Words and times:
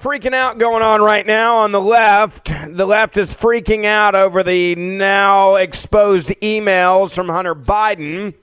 freaking 0.00 0.34
out 0.34 0.58
going 0.58 0.82
on 0.82 1.00
right 1.02 1.26
now 1.26 1.56
on 1.56 1.72
the 1.72 1.80
left. 1.80 2.46
The 2.46 2.86
left 2.86 3.16
is 3.16 3.32
freaking 3.32 3.84
out 3.84 4.14
over 4.14 4.42
the 4.42 4.74
now 4.74 5.56
exposed 5.56 6.28
emails 6.40 7.12
from 7.12 7.28
Hunter 7.28 7.54
Biden. 7.54 8.34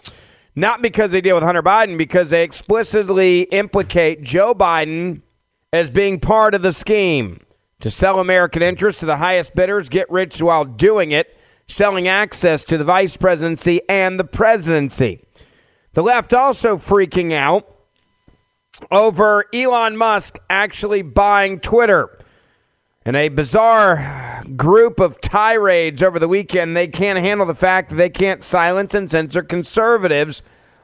Not 0.56 0.82
because 0.82 1.12
they 1.12 1.22
deal 1.22 1.36
with 1.36 1.44
Hunter 1.44 1.64
Biden, 1.64 1.98
because 1.98 2.30
they 2.30 2.44
explicitly 2.44 3.44
implicate 3.44 4.24
Joe 4.24 4.54
Biden 4.54 5.22
as 5.72 5.90
being 5.90 6.20
part 6.20 6.54
of 6.54 6.62
the 6.62 6.74
scheme 6.74 7.40
to 7.80 7.90
sell 7.90 8.20
American 8.20 8.62
interests 8.62 9.00
to 9.00 9.06
the 9.06 9.18
highest 9.18 9.56
bidders, 9.56 9.88
get 9.90 10.10
rich 10.12 10.42
while 10.42 10.66
doing 10.66 11.12
it, 11.12 11.38
selling 11.68 12.08
access 12.08 12.64
to 12.66 12.78
the 12.78 12.84
vice 12.84 13.16
presidency 13.16 13.82
and 13.88 14.20
the 14.20 14.24
presidency. 14.26 15.24
The 15.94 16.04
left 16.04 16.34
also 16.34 16.78
freaking 16.78 17.34
out 17.34 17.79
over 18.92 19.46
Elon 19.54 19.98
Musk 19.98 20.38
actually 20.50 21.02
buying 21.02 21.60
Twitter. 21.60 22.18
In 23.06 23.16
a 23.16 23.30
bizarre 23.30 24.44
group 24.56 25.00
of 25.00 25.20
tirades 25.22 26.04
over 26.04 26.20
the 26.20 26.28
weekend, 26.28 26.76
they 26.76 26.88
can't 26.88 27.18
handle 27.18 27.46
the 27.46 27.56
fact 27.56 27.90
that 27.90 27.96
they 27.96 28.10
can't 28.10 28.44
silence 28.44 28.94
and 28.94 29.10
censor 29.10 29.42
conservatives 29.42 30.44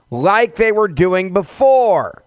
like 0.10 0.56
they 0.56 0.72
were 0.72 0.88
doing 0.88 1.34
before. 1.34 2.24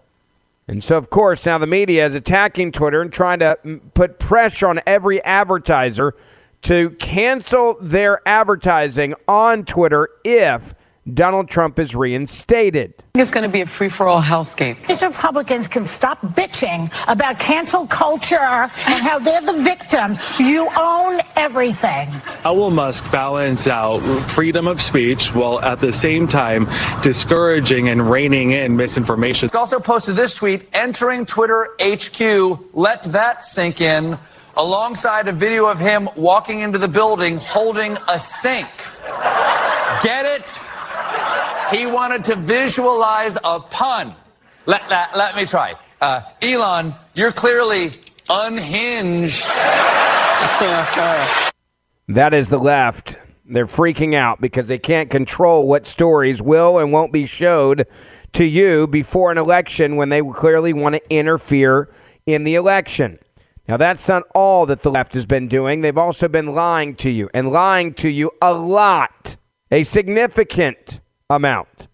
And 0.67 0.83
so, 0.83 0.97
of 0.97 1.09
course, 1.09 1.47
now 1.47 1.57
the 1.57 1.65
media 1.65 2.05
is 2.05 2.13
attacking 2.13 2.71
Twitter 2.71 3.01
and 3.01 3.11
trying 3.11 3.39
to 3.39 3.57
mm, 3.65 3.81
put 3.95 4.19
pressure 4.19 4.67
on 4.67 4.79
every 4.85 5.23
advertiser 5.23 6.15
to 6.61 6.91
cancel 6.91 7.77
their 7.81 8.21
advertising 8.27 9.15
on 9.27 9.65
Twitter 9.65 10.09
if 10.23 10.75
Donald 11.13 11.49
Trump 11.49 11.79
is 11.79 11.95
reinstated. 11.95 12.93
It's 13.15 13.31
going 13.31 13.43
to 13.43 13.49
be 13.49 13.61
a 13.61 13.65
free 13.65 13.89
for 13.89 14.07
all 14.07 14.21
hellscape. 14.21 14.85
These 14.87 15.01
Republicans 15.01 15.67
can 15.67 15.85
stop 15.85 16.21
bitching 16.21 16.91
about 17.07 17.39
cancel 17.39 17.87
culture 17.87 18.37
and 18.37 18.71
how 19.03 19.19
they're 19.19 19.41
the 19.41 19.61
victims. 19.61 20.19
You 20.39 20.69
own 20.77 21.21
everything. 21.35 22.07
How 22.43 22.53
will 22.53 22.71
Musk 22.71 23.09
balance 23.11 23.67
out 23.67 23.99
freedom 24.31 24.67
of 24.67 24.81
speech 24.81 25.33
while 25.33 25.59
at 25.61 25.79
the 25.79 25.91
same 25.93 26.27
time 26.27 26.67
discouraging 27.01 27.89
and 27.89 28.09
reining 28.09 28.51
in 28.51 28.75
misinformation? 28.75 29.49
He 29.51 29.57
also 29.57 29.79
posted 29.79 30.15
this 30.15 30.35
tweet 30.35 30.67
entering 30.73 31.25
Twitter 31.25 31.69
HQ. 31.81 32.73
Let 32.73 33.03
that 33.03 33.43
sink 33.43 33.81
in. 33.81 34.17
Alongside 34.57 35.27
a 35.27 35.31
video 35.31 35.67
of 35.67 35.79
him 35.79 36.09
walking 36.15 36.59
into 36.59 36.77
the 36.77 36.87
building 36.87 37.37
holding 37.37 37.95
a 38.09 38.19
sink. 38.19 38.67
Get 40.03 40.25
it? 40.25 40.59
He 41.71 41.85
wanted 41.85 42.23
to 42.25 42.35
visualize 42.35 43.37
a 43.43 43.59
pun. 43.59 44.15
Let, 44.65 44.89
let, 44.89 45.15
let 45.15 45.35
me 45.35 45.45
try. 45.45 45.75
Uh, 46.01 46.21
Elon, 46.41 46.95
you're 47.15 47.31
clearly 47.31 47.91
unhinged. 48.29 49.45
that 52.07 52.33
is 52.33 52.49
the 52.49 52.57
left. 52.57 53.17
They're 53.45 53.67
freaking 53.67 54.15
out 54.15 54.41
because 54.41 54.67
they 54.67 54.77
can't 54.79 55.09
control 55.09 55.67
what 55.67 55.85
stories 55.85 56.41
will 56.41 56.79
and 56.79 56.91
won't 56.91 57.11
be 57.11 57.25
showed 57.25 57.87
to 58.33 58.45
you 58.45 58.87
before 58.87 59.31
an 59.31 59.37
election 59.37 59.95
when 59.95 60.09
they 60.09 60.21
clearly 60.21 60.73
want 60.73 60.95
to 60.95 61.13
interfere 61.13 61.89
in 62.25 62.43
the 62.43 62.55
election. 62.55 63.19
Now, 63.67 63.77
that's 63.77 64.07
not 64.07 64.23
all 64.33 64.65
that 64.67 64.81
the 64.81 64.91
left 64.91 65.13
has 65.13 65.27
been 65.27 65.47
doing. 65.47 65.81
They've 65.81 65.97
also 65.97 66.27
been 66.27 66.53
lying 66.53 66.95
to 66.97 67.09
you 67.09 67.29
and 67.33 67.51
lying 67.51 67.93
to 67.95 68.09
you 68.09 68.31
a 68.41 68.53
lot, 68.53 69.35
a 69.71 69.83
significant 69.83 71.01
amount. 71.29 71.87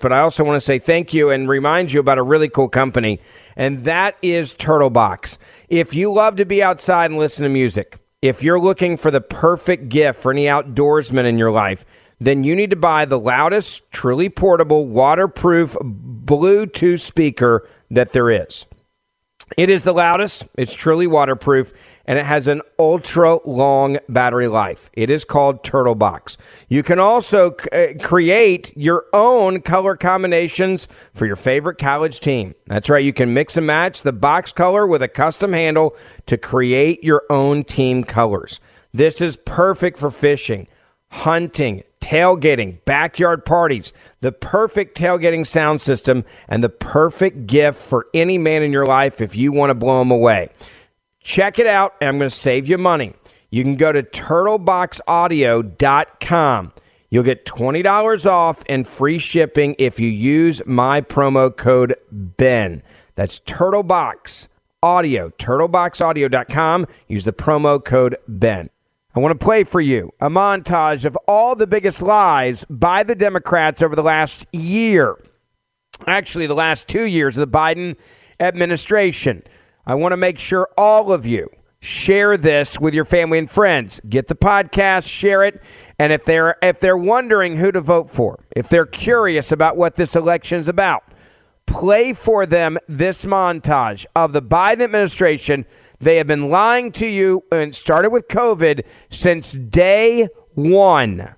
But 0.00 0.12
I 0.12 0.20
also 0.20 0.44
want 0.44 0.56
to 0.56 0.64
say 0.64 0.78
thank 0.78 1.12
you 1.12 1.30
and 1.30 1.48
remind 1.48 1.92
you 1.92 2.00
about 2.00 2.18
a 2.18 2.22
really 2.22 2.48
cool 2.48 2.68
company, 2.68 3.20
and 3.56 3.84
that 3.84 4.16
is 4.22 4.54
Turtlebox. 4.54 5.38
If 5.68 5.92
you 5.92 6.12
love 6.12 6.36
to 6.36 6.44
be 6.44 6.62
outside 6.62 7.10
and 7.10 7.18
listen 7.18 7.42
to 7.42 7.48
music, 7.48 7.98
if 8.22 8.42
you're 8.42 8.60
looking 8.60 8.96
for 8.96 9.10
the 9.10 9.20
perfect 9.20 9.88
gift 9.88 10.20
for 10.20 10.32
any 10.32 10.44
outdoorsman 10.44 11.24
in 11.24 11.36
your 11.36 11.50
life, 11.50 11.84
then 12.20 12.44
you 12.44 12.54
need 12.56 12.70
to 12.70 12.76
buy 12.76 13.04
the 13.04 13.18
loudest, 13.18 13.90
truly 13.90 14.28
portable, 14.28 14.86
waterproof 14.86 15.76
Bluetooth 15.82 17.00
speaker 17.00 17.68
that 17.90 18.12
there 18.12 18.30
is. 18.30 18.66
It 19.56 19.70
is 19.70 19.82
the 19.82 19.92
loudest, 19.92 20.46
it's 20.56 20.74
truly 20.74 21.06
waterproof, 21.06 21.72
and 22.08 22.18
it 22.18 22.24
has 22.24 22.46
an 22.46 22.62
ultra 22.78 23.38
long 23.46 23.98
battery 24.08 24.48
life. 24.48 24.88
It 24.94 25.10
is 25.10 25.26
called 25.26 25.62
Turtlebox. 25.62 26.38
You 26.66 26.82
can 26.82 26.98
also 26.98 27.54
c- 27.60 27.68
uh, 27.70 28.02
create 28.02 28.74
your 28.74 29.04
own 29.12 29.60
color 29.60 29.94
combinations 29.94 30.88
for 31.12 31.26
your 31.26 31.36
favorite 31.36 31.76
college 31.76 32.20
team. 32.20 32.54
That's 32.66 32.88
right, 32.88 33.04
you 33.04 33.12
can 33.12 33.34
mix 33.34 33.58
and 33.58 33.66
match 33.66 34.00
the 34.00 34.14
box 34.14 34.52
color 34.52 34.86
with 34.86 35.02
a 35.02 35.08
custom 35.08 35.52
handle 35.52 35.94
to 36.24 36.38
create 36.38 37.04
your 37.04 37.24
own 37.28 37.62
team 37.62 38.02
colors. 38.04 38.58
This 38.94 39.20
is 39.20 39.36
perfect 39.36 39.98
for 39.98 40.10
fishing, 40.10 40.66
hunting, 41.08 41.84
tailgating, 42.00 42.82
backyard 42.86 43.44
parties, 43.44 43.92
the 44.22 44.32
perfect 44.32 44.96
tailgating 44.96 45.46
sound 45.46 45.82
system, 45.82 46.24
and 46.48 46.64
the 46.64 46.70
perfect 46.70 47.46
gift 47.46 47.78
for 47.78 48.06
any 48.14 48.38
man 48.38 48.62
in 48.62 48.72
your 48.72 48.86
life 48.86 49.20
if 49.20 49.36
you 49.36 49.52
want 49.52 49.68
to 49.68 49.74
blow 49.74 49.98
them 49.98 50.10
away. 50.10 50.48
Check 51.28 51.58
it 51.58 51.66
out, 51.66 51.94
and 52.00 52.08
I'm 52.08 52.16
going 52.16 52.30
to 52.30 52.34
save 52.34 52.70
you 52.70 52.78
money. 52.78 53.12
You 53.50 53.62
can 53.62 53.76
go 53.76 53.92
to 53.92 54.02
turtleboxaudio.com. 54.02 56.72
You'll 57.10 57.22
get 57.22 57.44
$20 57.44 58.24
off 58.24 58.64
and 58.66 58.88
free 58.88 59.18
shipping 59.18 59.76
if 59.78 60.00
you 60.00 60.08
use 60.08 60.62
my 60.64 61.02
promo 61.02 61.54
code 61.54 61.96
BEN. 62.10 62.82
That's 63.14 63.40
Turtlebox 63.40 64.48
Audio, 64.82 65.28
turtleboxaudio.com. 65.28 66.86
Use 67.08 67.24
the 67.24 67.34
promo 67.34 67.84
code 67.84 68.16
BEN. 68.26 68.70
I 69.14 69.20
want 69.20 69.38
to 69.38 69.44
play 69.44 69.64
for 69.64 69.82
you 69.82 70.14
a 70.20 70.30
montage 70.30 71.04
of 71.04 71.14
all 71.28 71.54
the 71.54 71.66
biggest 71.66 72.00
lies 72.00 72.64
by 72.70 73.02
the 73.02 73.14
Democrats 73.14 73.82
over 73.82 73.94
the 73.94 74.02
last 74.02 74.46
year. 74.54 75.22
Actually, 76.06 76.46
the 76.46 76.54
last 76.54 76.88
two 76.88 77.04
years 77.04 77.36
of 77.36 77.40
the 77.40 77.48
Biden 77.54 77.96
administration. 78.40 79.42
I 79.88 79.94
want 79.94 80.12
to 80.12 80.18
make 80.18 80.38
sure 80.38 80.68
all 80.76 81.10
of 81.10 81.24
you 81.24 81.48
share 81.80 82.36
this 82.36 82.78
with 82.78 82.92
your 82.92 83.06
family 83.06 83.38
and 83.38 83.50
friends. 83.50 84.02
Get 84.06 84.28
the 84.28 84.34
podcast, 84.34 85.04
share 85.04 85.42
it, 85.44 85.62
and 85.98 86.12
if 86.12 86.26
they're 86.26 86.56
if 86.60 86.78
they're 86.78 86.94
wondering 86.94 87.56
who 87.56 87.72
to 87.72 87.80
vote 87.80 88.10
for, 88.10 88.44
if 88.54 88.68
they're 88.68 88.84
curious 88.84 89.50
about 89.50 89.78
what 89.78 89.94
this 89.94 90.14
election 90.14 90.60
is 90.60 90.68
about, 90.68 91.04
play 91.64 92.12
for 92.12 92.44
them 92.44 92.76
this 92.86 93.24
montage 93.24 94.04
of 94.14 94.34
the 94.34 94.42
Biden 94.42 94.82
administration 94.82 95.64
They 96.00 96.18
have 96.18 96.26
been 96.26 96.50
lying 96.50 96.92
to 96.92 97.06
you 97.06 97.44
and 97.50 97.74
started 97.74 98.10
with 98.10 98.28
COVID 98.28 98.84
since 99.08 99.52
day 99.52 100.28
one. 100.54 101.34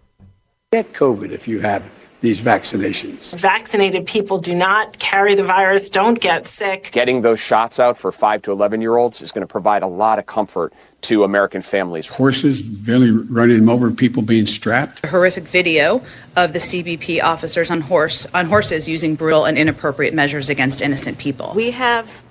Get 0.72 0.92
COVID 0.92 1.30
if 1.30 1.46
you 1.46 1.60
have 1.60 1.84
these 2.20 2.40
vaccinations. 2.40 3.34
Vaccinated 3.34 4.06
people 4.06 4.38
do 4.38 4.54
not 4.54 4.98
carry 4.98 5.34
the 5.34 5.44
virus, 5.44 5.88
don't 5.88 6.20
get 6.20 6.46
sick. 6.46 6.90
Getting 6.92 7.22
those 7.22 7.40
shots 7.40 7.80
out 7.80 7.96
for 7.96 8.12
5 8.12 8.42
to 8.42 8.52
11 8.52 8.80
year 8.80 8.96
olds 8.96 9.22
is 9.22 9.32
going 9.32 9.46
to 9.46 9.50
provide 9.50 9.82
a 9.82 9.86
lot 9.86 10.18
of 10.18 10.26
comfort 10.26 10.72
to 11.02 11.24
American 11.24 11.62
families. 11.62 12.06
Horses 12.06 12.60
barely 12.62 13.10
running 13.10 13.56
them 13.56 13.68
over, 13.70 13.90
people 13.90 14.22
being 14.22 14.46
strapped. 14.46 15.02
A 15.04 15.08
horrific 15.08 15.44
video 15.44 16.02
of 16.36 16.52
the 16.52 16.58
CBP 16.58 17.22
officers 17.22 17.70
on 17.70 17.80
horse 17.80 18.26
on 18.34 18.46
horses 18.46 18.86
using 18.86 19.14
brutal 19.14 19.46
and 19.46 19.56
inappropriate 19.56 20.12
measures 20.12 20.50
against 20.50 20.82
innocent 20.82 21.18
people. 21.18 21.52
We 21.54 21.70
have 21.70 22.22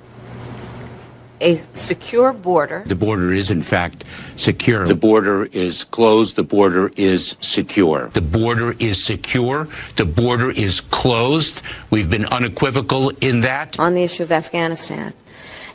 a 1.42 1.58
secure 1.74 2.34
border. 2.34 2.84
The 2.86 2.96
border 2.96 3.34
is, 3.34 3.50
in 3.52 3.62
fact, 3.62 4.04
secure. 4.38 4.88
The 4.88 4.96
border 4.96 5.46
is 5.46 5.84
closed. 5.86 6.36
The 6.36 6.44
border 6.44 6.92
is 6.98 7.36
secure. 7.40 8.10
The 8.14 8.22
border 8.22 8.76
is 8.80 9.04
secure. 9.04 9.68
The 9.96 10.06
border 10.06 10.52
is 10.52 10.82
closed. 10.82 11.62
We've 11.90 12.10
been 12.10 12.26
unequivocal 12.26 13.10
in 13.22 13.42
that. 13.42 13.80
On 13.80 13.94
the 13.94 14.04
issue 14.04 14.24
of 14.24 14.32
Afghanistan. 14.32 15.14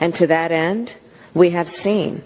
And 0.00 0.14
to 0.14 0.26
that 0.26 0.52
end, 0.52 0.96
we 1.34 1.50
have 1.50 1.68
seen 1.68 2.22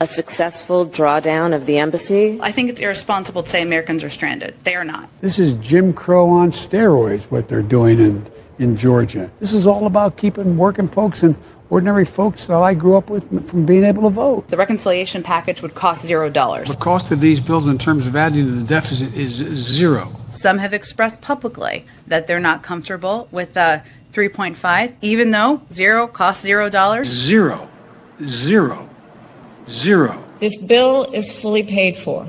a 0.00 0.06
successful 0.06 0.84
drawdown 0.86 1.54
of 1.54 1.66
the 1.66 1.78
embassy. 1.78 2.38
I 2.42 2.52
think 2.52 2.68
it's 2.70 2.80
irresponsible 2.80 3.42
to 3.42 3.48
say 3.48 3.62
Americans 3.62 4.02
are 4.02 4.10
stranded. 4.10 4.54
They 4.64 4.74
are 4.74 4.84
not. 4.84 5.08
This 5.20 5.38
is 5.38 5.54
Jim 5.58 5.92
Crow 5.92 6.28
on 6.28 6.50
steroids, 6.50 7.30
what 7.30 7.48
they're 7.48 7.62
doing 7.62 8.00
in, 8.00 8.26
in 8.58 8.76
Georgia. 8.76 9.30
This 9.38 9.52
is 9.52 9.66
all 9.66 9.86
about 9.86 10.16
keeping 10.16 10.56
working 10.56 10.88
folks 10.88 11.22
and 11.22 11.36
ordinary 11.70 12.04
folks 12.04 12.46
that 12.46 12.56
I 12.56 12.74
grew 12.74 12.96
up 12.96 13.10
with 13.10 13.48
from 13.48 13.66
being 13.66 13.84
able 13.84 14.02
to 14.02 14.10
vote. 14.10 14.48
The 14.48 14.56
reconciliation 14.56 15.22
package 15.22 15.62
would 15.62 15.74
cost 15.74 16.06
zero 16.06 16.30
dollars. 16.30 16.68
The 16.68 16.76
cost 16.76 17.10
of 17.10 17.20
these 17.20 17.40
bills 17.40 17.66
in 17.66 17.78
terms 17.78 18.06
of 18.06 18.16
adding 18.16 18.46
to 18.46 18.52
the 18.52 18.64
deficit 18.64 19.14
is 19.14 19.32
zero. 19.32 20.14
Some 20.32 20.58
have 20.58 20.74
expressed 20.74 21.22
publicly 21.22 21.86
that 22.06 22.26
they're 22.26 22.40
not 22.40 22.62
comfortable 22.62 23.28
with 23.30 23.56
uh, 23.56 23.80
3.5, 24.12 24.94
even 25.00 25.30
though 25.30 25.62
zero 25.72 26.06
costs 26.06 26.42
zero 26.42 26.68
dollars. 26.68 27.08
Zero. 27.08 27.68
Zero. 28.24 28.88
Zero. 29.68 30.22
This 30.40 30.60
bill 30.60 31.04
is 31.12 31.32
fully 31.32 31.62
paid 31.62 31.96
for 31.96 32.26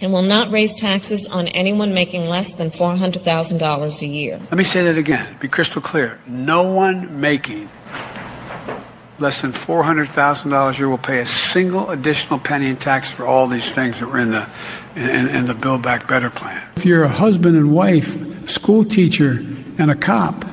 and 0.00 0.12
will 0.12 0.22
not 0.22 0.50
raise 0.50 0.74
taxes 0.76 1.28
on 1.28 1.48
anyone 1.48 1.94
making 1.94 2.26
less 2.26 2.54
than 2.54 2.70
$400,000 2.70 4.02
a 4.02 4.06
year. 4.06 4.38
Let 4.38 4.52
me 4.52 4.64
say 4.64 4.84
that 4.84 4.98
again, 4.98 5.36
be 5.40 5.48
crystal 5.48 5.80
clear. 5.80 6.20
No 6.26 6.62
one 6.62 7.20
making 7.20 7.68
less 9.18 9.42
than 9.42 9.52
$400,000 9.52 10.74
a 10.74 10.78
year 10.78 10.88
will 10.88 10.98
pay 10.98 11.20
a 11.20 11.26
single 11.26 11.90
additional 11.90 12.38
penny 12.38 12.68
in 12.68 12.76
tax 12.76 13.10
for 13.10 13.26
all 13.26 13.46
these 13.46 13.72
things 13.72 14.00
that 14.00 14.08
were 14.08 14.18
in 14.18 14.30
the, 14.30 14.48
in, 14.94 15.28
in 15.28 15.44
the 15.46 15.54
Build 15.54 15.82
Back 15.82 16.06
Better 16.06 16.30
plan. 16.30 16.62
If 16.76 16.84
you're 16.84 17.04
a 17.04 17.08
husband 17.08 17.56
and 17.56 17.72
wife, 17.72 18.48
school 18.48 18.84
teacher, 18.84 19.44
and 19.78 19.90
a 19.90 19.94
cop, 19.94 20.44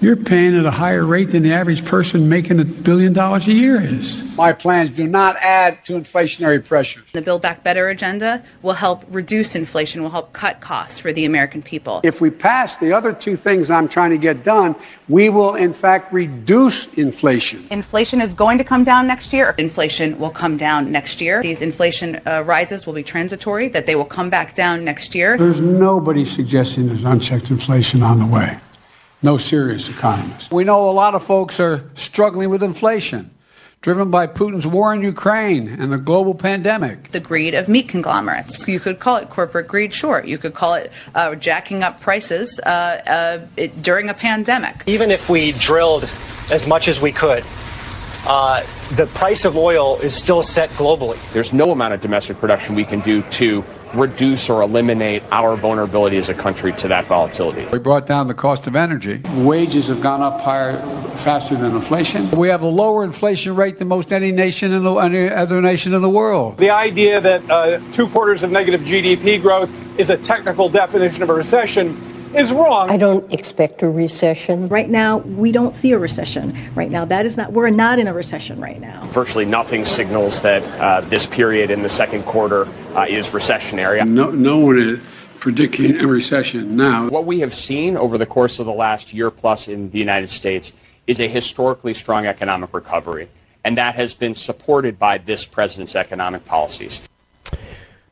you're 0.00 0.16
paying 0.16 0.56
at 0.56 0.66
a 0.66 0.70
higher 0.70 1.04
rate 1.04 1.30
than 1.30 1.42
the 1.42 1.52
average 1.52 1.84
person 1.84 2.28
making 2.28 2.60
a 2.60 2.64
billion 2.64 3.12
dollars 3.12 3.48
a 3.48 3.52
year 3.52 3.80
is. 3.80 4.22
My 4.36 4.52
plans 4.52 4.90
do 4.90 5.06
not 5.06 5.36
add 5.38 5.82
to 5.86 5.94
inflationary 5.94 6.62
pressures. 6.62 7.10
The 7.12 7.22
Build 7.22 7.40
Back 7.40 7.64
Better 7.64 7.88
agenda 7.88 8.44
will 8.60 8.74
help 8.74 9.04
reduce 9.08 9.54
inflation, 9.54 10.02
will 10.02 10.10
help 10.10 10.34
cut 10.34 10.60
costs 10.60 10.98
for 10.98 11.12
the 11.12 11.24
American 11.24 11.62
people. 11.62 12.02
If 12.04 12.20
we 12.20 12.30
pass 12.30 12.76
the 12.76 12.92
other 12.92 13.14
two 13.14 13.36
things 13.36 13.70
I'm 13.70 13.88
trying 13.88 14.10
to 14.10 14.18
get 14.18 14.44
done, 14.44 14.76
we 15.08 15.30
will 15.30 15.54
in 15.54 15.72
fact 15.72 16.12
reduce 16.12 16.92
inflation. 16.94 17.66
Inflation 17.70 18.20
is 18.20 18.34
going 18.34 18.58
to 18.58 18.64
come 18.64 18.84
down 18.84 19.06
next 19.06 19.32
year. 19.32 19.54
Inflation 19.56 20.18
will 20.18 20.30
come 20.30 20.58
down 20.58 20.92
next 20.92 21.20
year. 21.22 21.40
These 21.40 21.62
inflation 21.62 22.20
uh, 22.26 22.42
rises 22.44 22.86
will 22.86 22.94
be 22.94 23.02
transitory, 23.02 23.68
that 23.68 23.86
they 23.86 23.96
will 23.96 24.04
come 24.04 24.28
back 24.28 24.54
down 24.54 24.84
next 24.84 25.14
year. 25.14 25.38
There's 25.38 25.60
nobody 25.60 26.24
suggesting 26.24 26.88
there's 26.88 27.04
unchecked 27.04 27.50
inflation 27.50 28.02
on 28.02 28.18
the 28.18 28.26
way. 28.26 28.58
No 29.22 29.36
serious 29.38 29.88
economist. 29.88 30.52
We 30.52 30.64
know 30.64 30.90
a 30.90 30.92
lot 30.92 31.14
of 31.14 31.24
folks 31.24 31.58
are 31.58 31.82
struggling 31.94 32.50
with 32.50 32.62
inflation, 32.62 33.30
driven 33.80 34.10
by 34.10 34.26
Putin's 34.26 34.66
war 34.66 34.92
in 34.92 35.00
Ukraine 35.00 35.68
and 35.68 35.90
the 35.90 35.98
global 35.98 36.34
pandemic. 36.34 37.12
The 37.12 37.20
greed 37.20 37.54
of 37.54 37.66
meat 37.68 37.88
conglomerates. 37.88 38.68
You 38.68 38.78
could 38.78 38.98
call 38.98 39.16
it 39.16 39.30
corporate 39.30 39.68
greed, 39.68 39.94
sure. 39.94 40.22
You 40.24 40.36
could 40.36 40.54
call 40.54 40.74
it 40.74 40.92
uh, 41.14 41.34
jacking 41.36 41.82
up 41.82 42.00
prices 42.00 42.60
uh, 42.60 42.68
uh, 42.68 43.46
it, 43.56 43.82
during 43.82 44.10
a 44.10 44.14
pandemic. 44.14 44.82
Even 44.86 45.10
if 45.10 45.30
we 45.30 45.52
drilled 45.52 46.08
as 46.50 46.66
much 46.66 46.86
as 46.86 47.00
we 47.00 47.10
could, 47.10 47.42
uh, 48.26 48.64
the 48.92 49.06
price 49.06 49.44
of 49.44 49.56
oil 49.56 49.98
is 50.00 50.14
still 50.14 50.42
set 50.42 50.68
globally. 50.70 51.18
There's 51.32 51.52
no 51.52 51.70
amount 51.70 51.94
of 51.94 52.00
domestic 52.00 52.38
production 52.38 52.74
we 52.74 52.84
can 52.84 53.00
do 53.00 53.22
to 53.22 53.64
reduce 53.98 54.48
or 54.48 54.62
eliminate 54.62 55.22
our 55.32 55.56
vulnerability 55.56 56.16
as 56.16 56.28
a 56.28 56.34
country 56.34 56.72
to 56.74 56.88
that 56.88 57.06
volatility. 57.06 57.66
We 57.72 57.78
brought 57.78 58.06
down 58.06 58.26
the 58.26 58.34
cost 58.34 58.66
of 58.66 58.76
energy. 58.76 59.22
Wages 59.36 59.88
have 59.88 60.00
gone 60.00 60.22
up 60.22 60.40
higher, 60.40 60.80
faster 61.18 61.56
than 61.56 61.74
inflation. 61.74 62.30
We 62.32 62.48
have 62.48 62.62
a 62.62 62.68
lower 62.68 63.04
inflation 63.04 63.56
rate 63.56 63.78
than 63.78 63.88
most 63.88 64.12
any 64.12 64.32
nation 64.32 64.72
in 64.72 64.84
the 64.84 64.94
any 64.96 65.28
other 65.28 65.60
nation 65.60 65.94
in 65.94 66.02
the 66.02 66.10
world. 66.10 66.58
The 66.58 66.70
idea 66.70 67.20
that 67.20 67.50
uh, 67.50 67.80
two 67.92 68.08
quarters 68.08 68.44
of 68.44 68.50
negative 68.50 68.82
GDP 68.82 69.40
growth 69.40 69.70
is 69.98 70.10
a 70.10 70.16
technical 70.16 70.68
definition 70.68 71.22
of 71.22 71.30
a 71.30 71.34
recession 71.34 72.15
is 72.36 72.52
wrong. 72.52 72.90
I 72.90 72.96
don't 72.96 73.32
expect 73.32 73.82
a 73.82 73.88
recession. 73.88 74.68
Right 74.68 74.88
now, 74.88 75.18
we 75.18 75.52
don't 75.52 75.76
see 75.76 75.92
a 75.92 75.98
recession. 75.98 76.56
Right 76.74 76.90
now, 76.90 77.04
that 77.04 77.26
is 77.26 77.36
not, 77.36 77.52
we're 77.52 77.70
not 77.70 77.98
in 77.98 78.06
a 78.06 78.12
recession 78.12 78.60
right 78.60 78.80
now. 78.80 79.04
Virtually 79.06 79.44
nothing 79.44 79.84
signals 79.84 80.42
that 80.42 80.62
uh, 80.80 81.00
this 81.02 81.26
period 81.26 81.70
in 81.70 81.82
the 81.82 81.88
second 81.88 82.24
quarter 82.24 82.66
uh, 82.94 83.06
is 83.08 83.30
recessionary. 83.30 84.06
No, 84.06 84.30
no 84.30 84.58
one 84.58 84.78
is 84.78 85.00
predicting 85.40 86.00
a 86.00 86.06
recession 86.06 86.76
now. 86.76 87.08
What 87.08 87.24
we 87.24 87.40
have 87.40 87.54
seen 87.54 87.96
over 87.96 88.18
the 88.18 88.26
course 88.26 88.58
of 88.58 88.66
the 88.66 88.72
last 88.72 89.12
year 89.12 89.30
plus 89.30 89.68
in 89.68 89.90
the 89.90 89.98
United 89.98 90.28
States 90.28 90.72
is 91.06 91.20
a 91.20 91.28
historically 91.28 91.94
strong 91.94 92.26
economic 92.26 92.74
recovery. 92.74 93.28
And 93.64 93.78
that 93.78 93.94
has 93.96 94.14
been 94.14 94.34
supported 94.34 94.98
by 94.98 95.18
this 95.18 95.44
president's 95.44 95.96
economic 95.96 96.44
policies. 96.44 97.02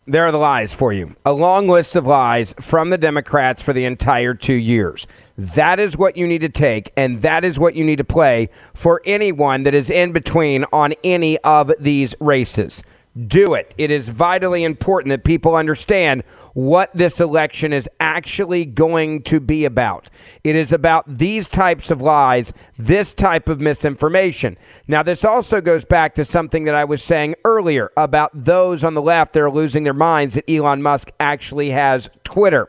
There 0.06 0.26
are 0.26 0.32
the 0.32 0.38
lies 0.38 0.70
for 0.70 0.92
you. 0.92 1.16
A 1.24 1.32
long 1.32 1.66
list 1.66 1.96
of 1.96 2.06
lies 2.06 2.54
from 2.60 2.90
the 2.90 2.98
Democrats 2.98 3.62
for 3.62 3.72
the 3.72 3.86
entire 3.86 4.34
two 4.34 4.52
years. 4.52 5.06
That 5.38 5.80
is 5.80 5.96
what 5.96 6.18
you 6.18 6.26
need 6.26 6.42
to 6.42 6.50
take, 6.50 6.92
and 6.94 7.22
that 7.22 7.42
is 7.42 7.58
what 7.58 7.74
you 7.74 7.84
need 7.84 7.96
to 7.96 8.04
play 8.04 8.50
for 8.74 9.00
anyone 9.06 9.62
that 9.62 9.72
is 9.72 9.88
in 9.88 10.12
between 10.12 10.66
on 10.74 10.92
any 11.04 11.38
of 11.38 11.72
these 11.80 12.14
races. 12.20 12.82
Do 13.28 13.54
it. 13.54 13.74
It 13.78 13.92
is 13.92 14.08
vitally 14.08 14.64
important 14.64 15.10
that 15.10 15.22
people 15.22 15.54
understand 15.54 16.24
what 16.54 16.90
this 16.94 17.20
election 17.20 17.72
is 17.72 17.88
actually 18.00 18.64
going 18.64 19.22
to 19.22 19.38
be 19.38 19.64
about. 19.64 20.08
It 20.42 20.56
is 20.56 20.72
about 20.72 21.04
these 21.06 21.48
types 21.48 21.90
of 21.90 22.00
lies, 22.00 22.52
this 22.76 23.14
type 23.14 23.48
of 23.48 23.60
misinformation. 23.60 24.56
Now, 24.88 25.02
this 25.02 25.24
also 25.24 25.60
goes 25.60 25.84
back 25.84 26.14
to 26.16 26.24
something 26.24 26.64
that 26.64 26.74
I 26.74 26.84
was 26.84 27.02
saying 27.02 27.36
earlier 27.44 27.92
about 27.96 28.30
those 28.34 28.82
on 28.82 28.94
the 28.94 29.02
left 29.02 29.32
that 29.34 29.42
are 29.42 29.50
losing 29.50 29.84
their 29.84 29.92
minds 29.92 30.34
that 30.34 30.50
Elon 30.50 30.82
Musk 30.82 31.10
actually 31.20 31.70
has 31.70 32.08
Twitter. 32.24 32.68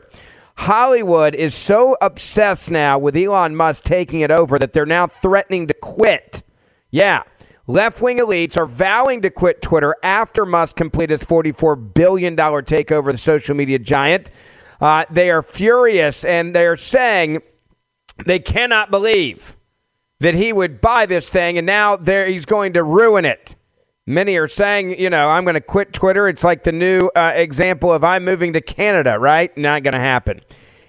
Hollywood 0.56 1.34
is 1.34 1.54
so 1.54 1.96
obsessed 2.00 2.70
now 2.70 2.98
with 2.98 3.16
Elon 3.16 3.54
Musk 3.54 3.84
taking 3.84 4.20
it 4.20 4.30
over 4.30 4.58
that 4.58 4.72
they're 4.72 4.86
now 4.86 5.06
threatening 5.06 5.66
to 5.66 5.74
quit. 5.74 6.42
Yeah. 6.90 7.22
Left 7.68 8.00
wing 8.00 8.18
elites 8.18 8.56
are 8.56 8.66
vowing 8.66 9.22
to 9.22 9.30
quit 9.30 9.60
Twitter 9.60 9.96
after 10.02 10.46
Musk 10.46 10.76
completed 10.76 11.20
his 11.20 11.28
$44 11.28 11.94
billion 11.94 12.36
takeover 12.36 13.08
of 13.08 13.14
the 13.14 13.18
social 13.18 13.56
media 13.56 13.78
giant. 13.78 14.30
Uh, 14.80 15.04
they 15.10 15.30
are 15.30 15.42
furious 15.42 16.24
and 16.24 16.54
they're 16.54 16.76
saying 16.76 17.42
they 18.24 18.38
cannot 18.38 18.90
believe 18.90 19.56
that 20.20 20.34
he 20.34 20.52
would 20.52 20.80
buy 20.80 21.06
this 21.06 21.28
thing 21.28 21.58
and 21.58 21.66
now 21.66 21.96
he's 21.96 22.46
going 22.46 22.72
to 22.72 22.84
ruin 22.84 23.24
it. 23.24 23.56
Many 24.06 24.36
are 24.36 24.46
saying, 24.46 25.00
you 25.00 25.10
know, 25.10 25.28
I'm 25.30 25.44
going 25.44 25.54
to 25.54 25.60
quit 25.60 25.92
Twitter. 25.92 26.28
It's 26.28 26.44
like 26.44 26.62
the 26.62 26.70
new 26.70 27.10
uh, 27.16 27.32
example 27.34 27.92
of 27.92 28.04
I'm 28.04 28.24
moving 28.24 28.52
to 28.52 28.60
Canada, 28.60 29.18
right? 29.18 29.56
Not 29.58 29.82
going 29.82 29.94
to 29.94 30.00
happen. 30.00 30.40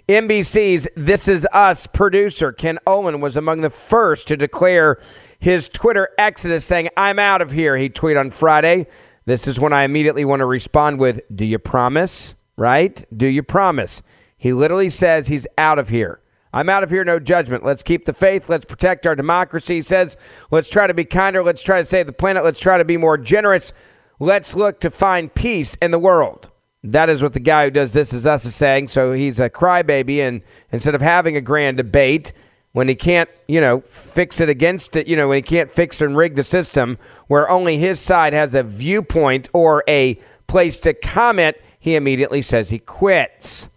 NBC's 0.07 0.87
This 0.95 1.27
Is 1.27 1.45
Us 1.51 1.87
producer 1.87 2.51
Ken 2.51 2.77
Olin 2.85 3.19
was 3.19 3.35
among 3.35 3.61
the 3.61 3.71
first 3.71 4.27
to 4.27 4.37
declare 4.37 4.99
his 5.39 5.69
Twitter 5.69 6.09
exodus, 6.17 6.65
saying, 6.65 6.89
I'm 6.97 7.19
out 7.19 7.41
of 7.41 7.51
here. 7.51 7.77
He 7.77 7.89
tweeted 7.89 8.19
on 8.19 8.31
Friday. 8.31 8.87
This 9.25 9.47
is 9.47 9.59
when 9.59 9.73
I 9.73 9.83
immediately 9.83 10.25
want 10.25 10.39
to 10.39 10.45
respond 10.45 10.99
with, 10.99 11.21
Do 11.33 11.45
you 11.45 11.59
promise? 11.59 12.35
Right? 12.55 13.05
Do 13.15 13.27
you 13.27 13.43
promise? 13.43 14.01
He 14.37 14.53
literally 14.53 14.89
says 14.89 15.27
he's 15.27 15.47
out 15.57 15.79
of 15.79 15.89
here. 15.89 16.21
I'm 16.53 16.69
out 16.69 16.83
of 16.83 16.89
here, 16.89 17.03
no 17.03 17.19
judgment. 17.19 17.63
Let's 17.63 17.83
keep 17.83 18.05
the 18.05 18.13
faith. 18.13 18.49
Let's 18.49 18.65
protect 18.65 19.05
our 19.05 19.15
democracy. 19.15 19.75
He 19.75 19.81
says, 19.81 20.17
let's 20.49 20.69
try 20.69 20.87
to 20.87 20.93
be 20.93 21.05
kinder. 21.05 21.43
Let's 21.43 21.61
try 21.61 21.81
to 21.81 21.87
save 21.87 22.05
the 22.05 22.13
planet. 22.13 22.43
Let's 22.43 22.59
try 22.59 22.77
to 22.77 22.85
be 22.85 22.97
more 22.97 23.17
generous. 23.17 23.73
Let's 24.19 24.55
look 24.55 24.79
to 24.79 24.89
find 24.89 25.33
peace 25.33 25.75
in 25.81 25.91
the 25.91 25.99
world. 25.99 26.49
That 26.83 27.09
is 27.09 27.21
what 27.21 27.33
the 27.33 27.39
guy 27.39 27.65
who 27.65 27.71
does 27.71 27.93
This 27.93 28.13
Is 28.13 28.25
Us 28.25 28.45
is 28.45 28.55
saying. 28.55 28.87
So 28.87 29.11
he's 29.11 29.39
a 29.39 29.49
crybaby, 29.49 30.19
and 30.19 30.41
instead 30.71 30.95
of 30.95 31.01
having 31.01 31.35
a 31.35 31.41
grand 31.41 31.77
debate, 31.77 32.33
when 32.77 32.87
he 32.87 32.93
can't, 32.93 33.27
you 33.47 33.59
know, 33.59 33.79
fix 33.81 34.39
it 34.39 34.49
against 34.49 34.95
it, 34.95 35.07
you 35.07 35.15
know, 35.15 35.29
when 35.29 35.37
he 35.37 35.41
can't 35.41 35.71
fix 35.71 35.99
and 35.99 36.15
rig 36.15 36.35
the 36.35 36.43
system 36.43 36.99
where 37.25 37.49
only 37.49 37.79
his 37.79 37.99
side 37.99 38.33
has 38.33 38.53
a 38.53 38.61
viewpoint 38.61 39.49
or 39.51 39.83
a 39.87 40.13
place 40.45 40.79
to 40.79 40.93
comment, 40.93 41.57
he 41.79 41.95
immediately 41.95 42.43
says 42.43 42.69
he 42.69 42.77
quits. 42.77 43.67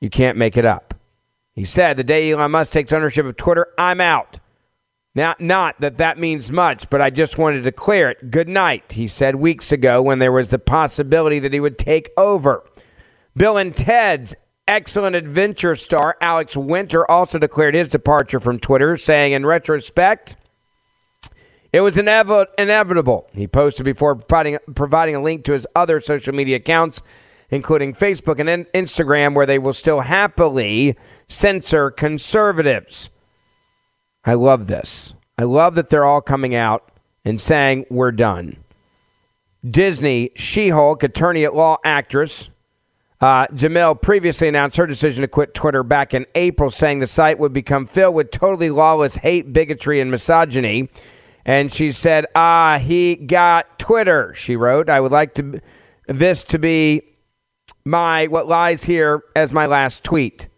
You 0.00 0.08
can't 0.08 0.38
make 0.38 0.56
it 0.56 0.64
up. 0.64 0.94
He 1.52 1.66
said, 1.66 1.98
the 1.98 2.02
day 2.02 2.30
Elon 2.30 2.52
Musk 2.52 2.72
takes 2.72 2.94
ownership 2.94 3.26
of 3.26 3.36
Twitter, 3.36 3.66
I'm 3.76 4.00
out. 4.00 4.40
Now, 5.14 5.34
not 5.38 5.78
that 5.82 5.98
that 5.98 6.18
means 6.18 6.50
much, 6.50 6.88
but 6.88 7.02
I 7.02 7.10
just 7.10 7.36
wanted 7.36 7.64
to 7.64 7.72
clear 7.72 8.08
it. 8.08 8.30
Good 8.30 8.48
night, 8.48 8.92
he 8.92 9.06
said 9.06 9.36
weeks 9.36 9.70
ago 9.70 10.00
when 10.00 10.18
there 10.18 10.32
was 10.32 10.48
the 10.48 10.58
possibility 10.58 11.38
that 11.40 11.52
he 11.52 11.60
would 11.60 11.76
take 11.76 12.10
over. 12.16 12.64
Bill 13.36 13.58
and 13.58 13.76
Ted's 13.76 14.34
excellent 14.68 15.16
adventure 15.16 15.74
star 15.74 16.16
Alex 16.20 16.56
Winter 16.56 17.08
also 17.10 17.38
declared 17.38 17.74
his 17.74 17.88
departure 17.88 18.40
from 18.40 18.58
Twitter, 18.58 18.96
saying, 18.96 19.32
in 19.32 19.46
retrospect, 19.46 20.36
it 21.72 21.80
was 21.80 21.96
inev- 21.96 22.46
inevitable. 22.58 23.28
He 23.32 23.46
posted 23.46 23.84
before 23.84 24.14
providing, 24.14 24.58
providing 24.74 25.14
a 25.14 25.22
link 25.22 25.44
to 25.44 25.52
his 25.52 25.66
other 25.74 26.00
social 26.00 26.34
media 26.34 26.56
accounts, 26.56 27.02
including 27.50 27.92
Facebook 27.92 28.40
and 28.40 28.66
Instagram, 28.72 29.34
where 29.34 29.46
they 29.46 29.58
will 29.58 29.72
still 29.72 30.00
happily 30.00 30.96
censor 31.28 31.90
conservatives. 31.90 33.10
I 34.24 34.34
love 34.34 34.66
this. 34.66 35.12
I 35.38 35.44
love 35.44 35.74
that 35.74 35.90
they're 35.90 36.04
all 36.04 36.20
coming 36.20 36.54
out 36.54 36.90
and 37.24 37.40
saying 37.40 37.86
we're 37.90 38.12
done. 38.12 38.56
Disney 39.68 40.30
She 40.36 40.70
Hulk 40.70 41.02
attorney 41.02 41.44
at 41.44 41.54
law 41.54 41.78
actress 41.84 42.48
uh, 43.20 43.46
Jamil 43.48 44.00
previously 44.00 44.48
announced 44.48 44.76
her 44.76 44.86
decision 44.86 45.22
to 45.22 45.28
quit 45.28 45.54
Twitter 45.54 45.82
back 45.82 46.12
in 46.12 46.26
April, 46.34 46.70
saying 46.70 46.98
the 46.98 47.06
site 47.06 47.38
would 47.38 47.52
become 47.52 47.86
filled 47.86 48.14
with 48.14 48.30
totally 48.30 48.70
lawless 48.70 49.16
hate, 49.16 49.52
bigotry, 49.52 50.00
and 50.00 50.10
misogyny. 50.10 50.88
And 51.44 51.72
she 51.72 51.92
said, 51.92 52.26
"Ah, 52.34 52.78
he 52.78 53.14
got 53.14 53.78
Twitter." 53.78 54.34
She 54.34 54.56
wrote, 54.56 54.90
"I 54.90 55.00
would 55.00 55.12
like 55.12 55.34
to 55.34 55.60
this 56.06 56.44
to 56.44 56.58
be 56.58 57.02
my 57.84 58.26
what 58.26 58.48
lies 58.48 58.84
here 58.84 59.22
as 59.34 59.52
my 59.52 59.66
last 59.66 60.04
tweet." 60.04 60.48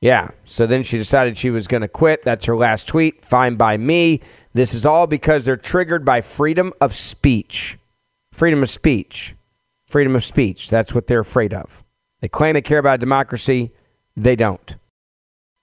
Yeah. 0.00 0.30
So 0.44 0.66
then 0.66 0.82
she 0.82 0.98
decided 0.98 1.38
she 1.38 1.50
was 1.50 1.66
going 1.66 1.80
to 1.80 1.88
quit. 1.88 2.24
That's 2.24 2.44
her 2.46 2.56
last 2.56 2.88
tweet. 2.88 3.24
Fine 3.24 3.54
by 3.56 3.76
me. 3.76 4.20
This 4.52 4.74
is 4.74 4.84
all 4.84 5.06
because 5.06 5.44
they're 5.44 5.56
triggered 5.56 6.04
by 6.04 6.20
freedom 6.20 6.72
of 6.80 6.94
speech. 6.94 7.78
Freedom 8.32 8.62
of 8.62 8.70
speech. 8.70 9.34
Freedom 9.92 10.16
of 10.16 10.24
speech. 10.24 10.70
That's 10.70 10.94
what 10.94 11.06
they're 11.06 11.20
afraid 11.20 11.52
of. 11.52 11.84
They 12.22 12.28
claim 12.28 12.54
they 12.54 12.62
care 12.62 12.78
about 12.78 12.98
democracy. 12.98 13.72
They 14.16 14.36
don't. 14.36 14.76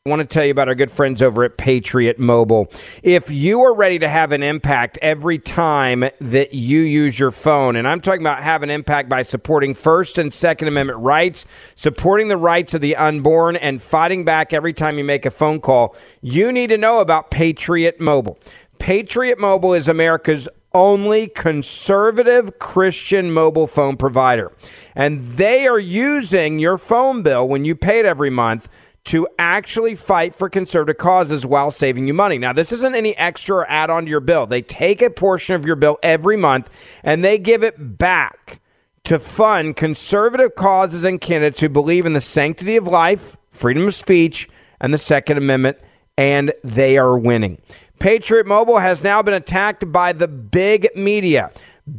I 0.05 0.09
want 0.11 0.19
to 0.19 0.31
tell 0.31 0.45
you 0.45 0.51
about 0.51 0.67
our 0.67 0.75
good 0.75 0.91
friends 0.91 1.23
over 1.23 1.43
at 1.43 1.57
Patriot 1.57 2.19
Mobile. 2.19 2.71
If 3.01 3.31
you 3.31 3.61
are 3.61 3.73
ready 3.73 3.97
to 3.97 4.07
have 4.07 4.31
an 4.31 4.43
impact 4.43 4.99
every 5.01 5.39
time 5.39 6.11
that 6.21 6.53
you 6.53 6.81
use 6.81 7.17
your 7.17 7.31
phone, 7.31 7.75
and 7.75 7.87
I'm 7.87 8.01
talking 8.01 8.21
about 8.21 8.43
have 8.43 8.61
an 8.61 8.69
impact 8.69 9.09
by 9.09 9.23
supporting 9.23 9.73
First 9.73 10.19
and 10.19 10.31
Second 10.31 10.67
Amendment 10.67 10.99
rights, 10.99 11.45
supporting 11.73 12.27
the 12.27 12.37
rights 12.37 12.75
of 12.75 12.81
the 12.81 12.95
unborn, 12.97 13.55
and 13.55 13.81
fighting 13.81 14.25
back 14.25 14.53
every 14.53 14.73
time 14.73 14.99
you 14.99 15.03
make 15.03 15.25
a 15.25 15.31
phone 15.31 15.59
call, 15.59 15.95
you 16.21 16.51
need 16.51 16.69
to 16.69 16.77
know 16.77 16.99
about 16.99 17.31
Patriot 17.31 17.99
Mobile. 17.99 18.37
Patriot 18.77 19.39
Mobile 19.39 19.73
is 19.73 19.87
America's 19.87 20.47
only 20.79 21.27
conservative 21.27 22.57
Christian 22.57 23.31
mobile 23.33 23.67
phone 23.67 23.97
provider. 23.97 24.53
And 24.95 25.35
they 25.35 25.67
are 25.67 25.77
using 25.77 26.57
your 26.57 26.77
phone 26.77 27.21
bill 27.21 27.45
when 27.45 27.65
you 27.65 27.75
pay 27.75 27.99
it 27.99 28.05
every 28.05 28.29
month 28.29 28.69
to 29.05 29.27
actually 29.37 29.95
fight 29.95 30.33
for 30.33 30.49
conservative 30.49 30.97
causes 30.97 31.45
while 31.45 31.69
saving 31.69 32.07
you 32.07 32.13
money. 32.13 32.37
Now, 32.37 32.53
this 32.53 32.71
isn't 32.71 32.95
any 32.95 33.15
extra 33.17 33.69
add 33.69 33.89
on 33.89 34.05
to 34.05 34.09
your 34.09 34.21
bill. 34.21 34.47
They 34.47 34.61
take 34.61 35.01
a 35.01 35.09
portion 35.09 35.55
of 35.55 35.65
your 35.65 35.75
bill 35.75 35.99
every 36.01 36.37
month 36.37 36.69
and 37.03 37.25
they 37.25 37.37
give 37.37 37.61
it 37.61 37.97
back 37.97 38.61
to 39.03 39.19
fund 39.19 39.75
conservative 39.75 40.55
causes 40.55 41.03
and 41.03 41.19
candidates 41.19 41.59
who 41.59 41.67
believe 41.67 42.05
in 42.05 42.13
the 42.13 42.21
sanctity 42.21 42.77
of 42.77 42.87
life, 42.87 43.35
freedom 43.51 43.87
of 43.87 43.95
speech, 43.95 44.47
and 44.79 44.93
the 44.93 44.97
Second 44.97 45.37
Amendment, 45.37 45.77
and 46.17 46.53
they 46.63 46.97
are 46.97 47.17
winning. 47.17 47.61
Patriot 47.99 48.47
Mobile 48.47 48.79
has 48.79 49.03
now 49.03 49.21
been 49.21 49.33
attacked 49.33 49.91
by 49.91 50.13
the 50.13 50.27
big 50.27 50.89
media. 50.95 51.51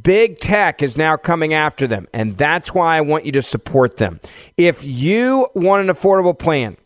Big 0.03 0.39
tech 0.39 0.83
is 0.83 0.97
now 0.97 1.17
coming 1.17 1.53
after 1.53 1.87
them, 1.87 2.07
and 2.13 2.37
that's 2.37 2.73
why 2.73 2.97
I 2.97 3.01
want 3.01 3.27
you 3.27 3.33
to 3.33 3.43
support 3.43 3.97
them. 3.97 4.21
If 4.57 4.85
you 4.85 5.49
want 5.55 5.89
an 5.89 5.95
affordable 5.95 6.39
plan, 6.39 6.77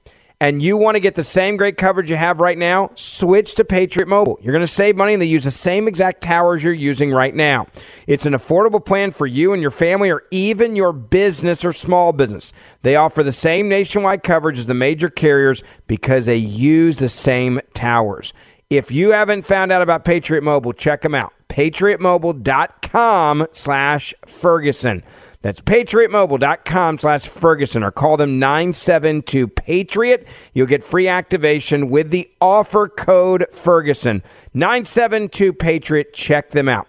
and 0.41 0.63
you 0.63 0.77
want 0.77 0.97
to 0.97 1.01
get 1.01 1.15
the 1.15 1.25
same 1.25 1.57
great 1.57 1.79
coverage 1.79 2.11
you 2.11 2.17
have 2.17 2.41
right 2.41 2.59
now, 2.59 2.91
switch 2.97 3.55
to 3.55 3.65
Patriot 3.65 4.09
Mobile. 4.09 4.39
You're 4.43 4.53
going 4.53 4.67
to 4.67 4.71
save 4.71 4.97
money 4.97 5.15
and 5.15 5.23
they 5.23 5.27
use 5.27 5.45
the 5.45 5.51
same 5.51 5.89
exact 5.89 6.23
towers 6.23 6.63
you're 6.63 6.73
using 6.73 7.13
right 7.13 7.35
now. 7.35 7.67
It's 8.07 8.27
an 8.27 8.35
affordable 8.35 8.85
plan 8.85 9.13
for 9.13 9.27
you 9.27 9.53
and 9.53 9.63
your 9.63 9.71
family 9.71 10.11
or 10.11 10.25
even 10.31 10.77
your 10.77 10.93
business 10.93 11.65
or 11.65 11.73
small 11.73 12.13
business. 12.13 12.53
They 12.83 12.97
offer 12.97 13.23
the 13.23 13.33
same 13.33 13.71
nationwide 13.71 14.23
coverage 14.23 14.59
as 14.59 14.67
the 14.67 14.75
major 14.75 15.09
carriers 15.09 15.63
because 15.87 16.27
they 16.27 16.37
use 16.37 16.99
the 16.99 17.09
same 17.09 17.61
towers. 17.73 18.35
If 18.71 18.91
you 18.91 19.13
haven't 19.13 19.43
found 19.43 19.73
out 19.73 19.83
about 19.83 20.05
Patriot 20.05 20.43
Mobile, 20.43 20.73
check 20.73 21.03
them 21.03 21.15
out. 21.15 21.33
PatriotMobile.com 21.49 23.47
slash 23.53 24.15
Ferguson. 24.27 25.03
That's 25.43 25.61
patriotmobile.com 25.61 26.99
slash 26.99 27.29
Ferguson 27.29 27.83
or 27.83 27.91
call 27.91 28.17
them 28.17 28.39
972 28.39 29.47
Patriot. 29.49 30.27
You'll 30.55 30.67
get 30.67 30.83
free 30.83 31.07
activation 31.07 31.91
with 31.91 32.11
the 32.11 32.31
offer 32.41 32.89
code 32.89 33.47
Ferguson. 33.53 34.23
972 34.55 35.53
Patriot. 35.53 36.15
Check 36.15 36.53
them 36.53 36.69
out. 36.69 36.89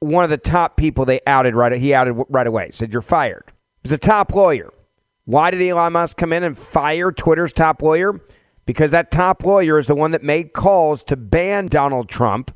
one 0.00 0.24
of 0.24 0.30
the 0.30 0.36
top 0.36 0.76
people 0.76 1.04
they 1.04 1.20
outed 1.26 1.54
right 1.54 1.72
he 1.72 1.94
outed 1.94 2.14
right 2.28 2.46
away. 2.46 2.70
Said 2.72 2.92
you're 2.92 3.02
fired. 3.02 3.52
He's 3.82 3.92
a 3.92 3.98
top 3.98 4.34
lawyer. 4.34 4.72
Why 5.24 5.50
did 5.50 5.62
Elon 5.62 5.92
Musk 5.92 6.16
come 6.16 6.32
in 6.32 6.44
and 6.44 6.56
fire 6.56 7.10
Twitter's 7.10 7.52
top 7.52 7.82
lawyer? 7.82 8.20
Because 8.64 8.90
that 8.92 9.10
top 9.10 9.44
lawyer 9.44 9.78
is 9.78 9.86
the 9.86 9.94
one 9.94 10.12
that 10.12 10.22
made 10.22 10.52
calls 10.52 11.02
to 11.04 11.16
ban 11.16 11.66
Donald 11.66 12.08
Trump. 12.08 12.52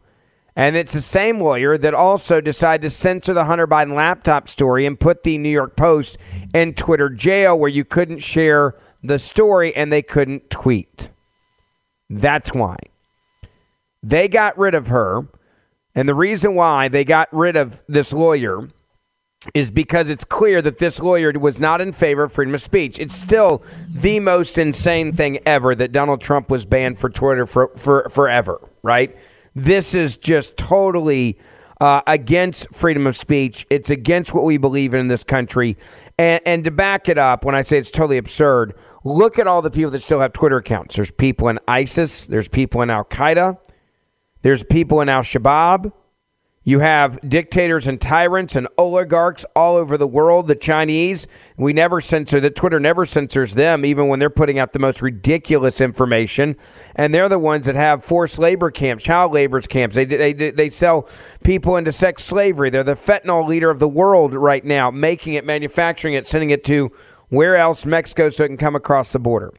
And 0.56 0.76
it's 0.76 0.92
the 0.92 1.00
same 1.00 1.40
lawyer 1.40 1.78
that 1.78 1.94
also 1.94 2.40
decided 2.40 2.82
to 2.82 2.90
censor 2.90 3.32
the 3.32 3.44
Hunter 3.44 3.66
Biden 3.66 3.94
laptop 3.94 4.48
story 4.48 4.86
and 4.86 4.98
put 4.98 5.22
the 5.22 5.38
New 5.38 5.48
York 5.48 5.76
Post 5.76 6.18
in 6.52 6.74
Twitter 6.74 7.08
jail 7.08 7.58
where 7.58 7.70
you 7.70 7.84
couldn't 7.84 8.18
share 8.18 8.74
the 9.02 9.18
story 9.18 9.74
and 9.74 9.92
they 9.92 10.02
couldn't 10.02 10.50
tweet. 10.50 11.10
That's 12.08 12.52
why. 12.52 12.76
They 14.02 14.28
got 14.28 14.58
rid 14.58 14.74
of 14.74 14.88
her 14.88 15.28
and 15.94 16.08
the 16.08 16.14
reason 16.14 16.54
why 16.54 16.88
they 16.88 17.04
got 17.04 17.28
rid 17.32 17.56
of 17.56 17.82
this 17.88 18.12
lawyer 18.12 18.68
is 19.54 19.70
because 19.70 20.10
it's 20.10 20.24
clear 20.24 20.60
that 20.60 20.78
this 20.78 20.98
lawyer 20.98 21.32
was 21.32 21.58
not 21.58 21.80
in 21.80 21.92
favor 21.92 22.24
of 22.24 22.32
freedom 22.32 22.54
of 22.54 22.60
speech. 22.60 22.98
It's 22.98 23.14
still 23.14 23.62
the 23.88 24.20
most 24.20 24.58
insane 24.58 25.14
thing 25.14 25.38
ever 25.46 25.74
that 25.74 25.92
Donald 25.92 26.20
Trump 26.20 26.50
was 26.50 26.66
banned 26.66 26.98
for 26.98 27.08
Twitter 27.08 27.46
for, 27.46 27.68
for 27.76 28.08
forever, 28.10 28.60
right? 28.82 29.16
This 29.54 29.94
is 29.94 30.18
just 30.18 30.56
totally 30.56 31.38
uh, 31.80 32.02
against 32.06 32.66
freedom 32.74 33.06
of 33.06 33.16
speech. 33.16 33.66
It's 33.70 33.88
against 33.88 34.34
what 34.34 34.44
we 34.44 34.58
believe 34.58 34.92
in 34.92 35.00
in 35.00 35.08
this 35.08 35.24
country. 35.24 35.78
And, 36.18 36.42
and 36.44 36.64
to 36.64 36.70
back 36.70 37.08
it 37.08 37.16
up, 37.16 37.44
when 37.44 37.54
I 37.54 37.62
say 37.62 37.78
it's 37.78 37.90
totally 37.90 38.18
absurd, 38.18 38.74
look 39.04 39.38
at 39.38 39.46
all 39.46 39.62
the 39.62 39.70
people 39.70 39.90
that 39.92 40.02
still 40.02 40.20
have 40.20 40.34
Twitter 40.34 40.58
accounts. 40.58 40.96
There's 40.96 41.10
people 41.10 41.48
in 41.48 41.58
ISIS, 41.66 42.26
there's 42.26 42.48
people 42.48 42.82
in 42.82 42.90
Al 42.90 43.04
Qaeda, 43.04 43.56
there's 44.42 44.62
people 44.62 45.00
in 45.00 45.08
Al 45.08 45.22
Shabaab. 45.22 45.92
You 46.62 46.80
have 46.80 47.18
dictators 47.26 47.86
and 47.86 47.98
tyrants 47.98 48.54
and 48.54 48.68
oligarchs 48.76 49.46
all 49.56 49.76
over 49.76 49.96
the 49.96 50.06
world. 50.06 50.46
The 50.46 50.54
Chinese, 50.54 51.26
we 51.56 51.72
never 51.72 52.02
censor 52.02 52.38
that. 52.40 52.54
Twitter 52.54 52.78
never 52.78 53.06
censors 53.06 53.54
them, 53.54 53.84
even 53.84 54.08
when 54.08 54.18
they're 54.18 54.28
putting 54.28 54.58
out 54.58 54.74
the 54.74 54.78
most 54.78 55.00
ridiculous 55.00 55.80
information. 55.80 56.56
And 56.94 57.14
they're 57.14 57.30
the 57.30 57.38
ones 57.38 57.64
that 57.64 57.76
have 57.76 58.04
forced 58.04 58.38
labor 58.38 58.70
camps, 58.70 59.04
child 59.04 59.32
labor 59.32 59.62
camps. 59.62 59.96
They, 59.96 60.04
they, 60.04 60.32
they 60.32 60.68
sell 60.68 61.08
people 61.42 61.76
into 61.76 61.92
sex 61.92 62.24
slavery. 62.24 62.68
They're 62.68 62.84
the 62.84 62.94
fentanyl 62.94 63.48
leader 63.48 63.70
of 63.70 63.78
the 63.78 63.88
world 63.88 64.34
right 64.34 64.64
now, 64.64 64.90
making 64.90 65.34
it, 65.34 65.46
manufacturing 65.46 66.12
it, 66.12 66.28
sending 66.28 66.50
it 66.50 66.62
to 66.64 66.92
where 67.30 67.56
else? 67.56 67.86
Mexico, 67.86 68.28
so 68.28 68.44
it 68.44 68.48
can 68.48 68.56
come 68.58 68.76
across 68.76 69.12
the 69.12 69.18
border. 69.18 69.52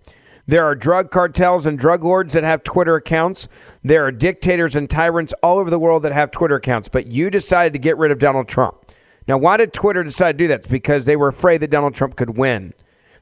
There 0.48 0.66
are 0.66 0.76
drug 0.76 1.12
cartels 1.12 1.66
and 1.66 1.78
drug 1.78 2.04
lords 2.04 2.34
that 2.34 2.44
have 2.44 2.64
Twitter 2.64 2.96
accounts. 2.96 3.48
There 3.84 4.06
are 4.06 4.12
dictators 4.12 4.76
and 4.76 4.90
tyrants 4.90 5.34
all 5.44 5.60
over 5.60 5.70
the 5.70 5.80
world 5.80 6.04
that 6.04 6.12
have 6.12 6.32
Twitter 6.32 6.56
accounts. 6.56 6.90
But 6.90 7.08
you 7.08 7.30
decided 7.30 7.74
to 7.74 7.80
get 7.80 7.98
rid 7.98 8.12
of 8.12 8.20
Donald 8.20 8.48
Trump. 8.48 8.92
Now, 9.28 9.38
why 9.38 9.58
did 9.58 9.74
Twitter 9.74 10.04
decide 10.04 10.34
to 10.34 10.44
do 10.44 10.48
that? 10.48 10.62
It's 10.62 10.68
because 10.68 11.06
they 11.06 11.16
were 11.16 11.28
afraid 11.28 11.62
that 11.62 11.70
Donald 11.70 11.94
Trump 11.94 12.16
could 12.16 12.38
win. 12.38 12.74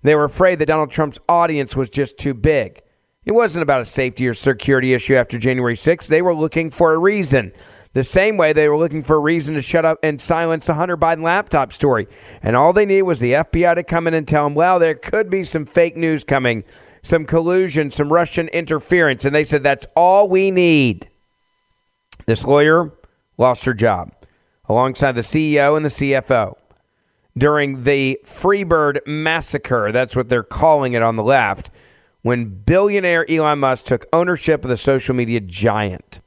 They 0.02 0.16
were 0.16 0.24
afraid 0.24 0.60
that 0.60 0.68
Donald 0.68 0.92
Trump's 0.92 1.20
audience 1.28 1.76
was 1.76 1.90
just 1.90 2.18
too 2.18 2.34
big. 2.34 2.82
It 3.26 3.34
wasn't 3.34 3.64
about 3.64 3.82
a 3.82 3.86
safety 3.86 4.28
or 4.28 4.34
security 4.34 4.94
issue 4.94 5.16
after 5.16 5.38
January 5.38 5.76
6th. 5.76 6.08
They 6.08 6.22
were 6.22 6.34
looking 6.34 6.72
for 6.72 6.94
a 6.94 6.98
reason. 6.98 7.52
The 7.94 8.04
same 8.04 8.38
way 8.38 8.54
they 8.54 8.70
were 8.70 8.78
looking 8.78 9.04
for 9.04 9.18
a 9.18 9.20
reason 9.20 9.56
to 9.56 9.62
shut 9.62 9.84
up 9.84 9.98
and 10.02 10.22
silence 10.22 10.68
the 10.68 10.76
Hunter 10.76 10.96
Biden 10.96 11.24
laptop 11.24 11.74
story. 11.74 12.08
And 12.42 12.56
all 12.56 12.72
they 12.72 12.86
needed 12.86 13.02
was 13.02 13.20
the 13.20 13.34
FBI 13.34 13.76
to 13.76 13.84
come 13.84 14.08
in 14.08 14.14
and 14.14 14.28
tell 14.28 14.46
them, 14.46 14.56
well, 14.56 14.80
there 14.80 14.96
could 14.96 15.30
be 15.30 15.44
some 15.44 15.66
fake 15.66 15.98
news 15.98 16.24
coming 16.24 16.64
some 17.02 17.26
collusion, 17.26 17.92
some 17.92 18.12
Russian 18.12 18.48
interference. 18.50 19.26
And 19.26 19.34
they 19.34 19.46
said, 19.46 19.64
that's 19.64 19.88
all 19.96 20.28
we 20.28 20.52
need. 20.52 21.10
This 22.26 22.44
lawyer 22.44 22.92
lost 23.38 23.66
her 23.66 23.74
job 23.74 24.14
alongside 24.66 25.14
the 25.14 25.22
CEO 25.22 25.76
and 25.76 25.86
the 25.86 25.90
CFO 25.90 26.56
during 27.38 27.84
the 27.84 28.20
Freebird 28.26 29.00
massacre. 29.08 29.92
That's 29.92 30.16
what 30.16 30.30
they're 30.30 30.44
calling 30.44 30.94
it 30.94 31.02
on 31.02 31.16
the 31.16 31.24
left. 31.24 31.72
When 32.22 32.50
billionaire 32.50 33.30
Elon 33.30 33.60
Musk 33.60 33.86
took 33.86 34.06
ownership 34.12 34.64
of 34.64 34.70
the 34.70 34.78
social 34.78 35.16
media 35.16 35.40
giant. 35.40 36.22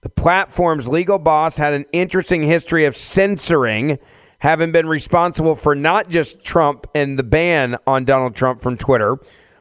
The 0.00 0.08
platform's 0.08 0.88
legal 0.88 1.18
boss 1.18 1.56
had 1.56 1.74
an 1.74 1.84
interesting 1.92 2.42
history 2.44 2.84
of 2.84 2.96
censoring, 2.96 3.98
having 4.38 4.72
been 4.72 4.86
responsible 4.86 5.54
for 5.54 5.74
not 5.74 6.08
just 6.08 6.42
Trump 6.42 6.86
and 6.94 7.18
the 7.18 7.24
ban 7.24 7.76
on 7.86 8.04
Donald 8.04 8.34
Trump 8.34 8.62
from 8.62 8.76
Twitter, 8.76 9.18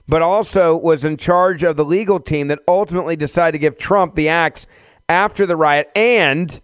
but 0.08 0.22
also 0.22 0.76
was 0.76 1.04
in 1.04 1.18
charge 1.18 1.64
of 1.64 1.76
the 1.76 1.86
legal 1.86 2.20
team 2.20 2.48
that 2.48 2.60
ultimately 2.68 3.16
decided 3.16 3.54
to 3.54 3.58
give 3.58 3.78
Trump 3.78 4.16
the 4.16 4.30
axe 4.30 4.66
after 5.10 5.46
the 5.46 5.56
riot 5.56 5.90
and 5.96 6.62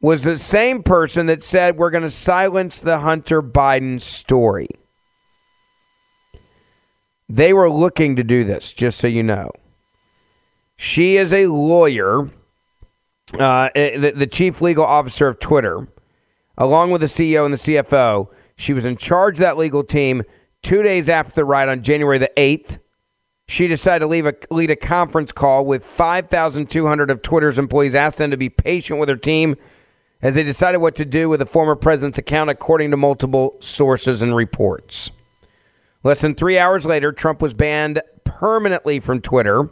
was 0.00 0.22
the 0.22 0.38
same 0.38 0.82
person 0.82 1.26
that 1.26 1.42
said 1.42 1.76
we're 1.76 1.90
going 1.90 2.02
to 2.02 2.10
silence 2.10 2.78
the 2.78 3.00
Hunter 3.00 3.42
Biden 3.42 4.00
story. 4.00 4.68
They 7.28 7.52
were 7.52 7.70
looking 7.70 8.16
to 8.16 8.24
do 8.24 8.44
this, 8.44 8.72
just 8.72 8.98
so 8.98 9.06
you 9.06 9.22
know. 9.22 9.52
She 10.76 11.16
is 11.16 11.32
a 11.32 11.46
lawyer, 11.46 12.30
uh, 13.38 13.68
eh, 13.74 13.98
the, 13.98 14.12
the 14.12 14.26
chief 14.26 14.60
legal 14.60 14.84
officer 14.84 15.28
of 15.28 15.38
Twitter, 15.38 15.86
along 16.56 16.90
with 16.90 17.02
the 17.02 17.06
CEO 17.06 17.44
and 17.44 17.54
the 17.54 17.58
CFO. 17.58 18.28
She 18.56 18.72
was 18.72 18.84
in 18.84 18.96
charge 18.96 19.34
of 19.34 19.40
that 19.40 19.58
legal 19.58 19.84
team 19.84 20.22
Two 20.62 20.82
days 20.82 21.08
after 21.08 21.34
the 21.34 21.44
riot 21.44 21.68
on 21.68 21.82
January 21.82 22.18
the 22.18 22.30
8th, 22.36 22.78
she 23.48 23.66
decided 23.66 24.06
to 24.06 24.28
a, 24.28 24.54
lead 24.54 24.70
a 24.70 24.76
conference 24.76 25.32
call 25.32 25.64
with 25.64 25.84
5,200 25.84 27.10
of 27.10 27.22
Twitter's 27.22 27.58
employees, 27.58 27.94
asked 27.94 28.18
them 28.18 28.30
to 28.30 28.36
be 28.36 28.48
patient 28.48 29.00
with 29.00 29.08
her 29.08 29.16
team 29.16 29.56
as 30.22 30.34
they 30.34 30.42
decided 30.42 30.78
what 30.78 30.94
to 30.96 31.04
do 31.04 31.28
with 31.28 31.40
the 31.40 31.46
former 31.46 31.74
president's 31.74 32.18
account, 32.18 32.50
according 32.50 32.90
to 32.90 32.96
multiple 32.96 33.56
sources 33.60 34.22
and 34.22 34.36
reports. 34.36 35.10
Less 36.04 36.20
than 36.20 36.34
three 36.34 36.58
hours 36.58 36.84
later, 36.84 37.10
Trump 37.10 37.42
was 37.42 37.54
banned 37.54 38.00
permanently 38.24 39.00
from 39.00 39.20
Twitter 39.20 39.70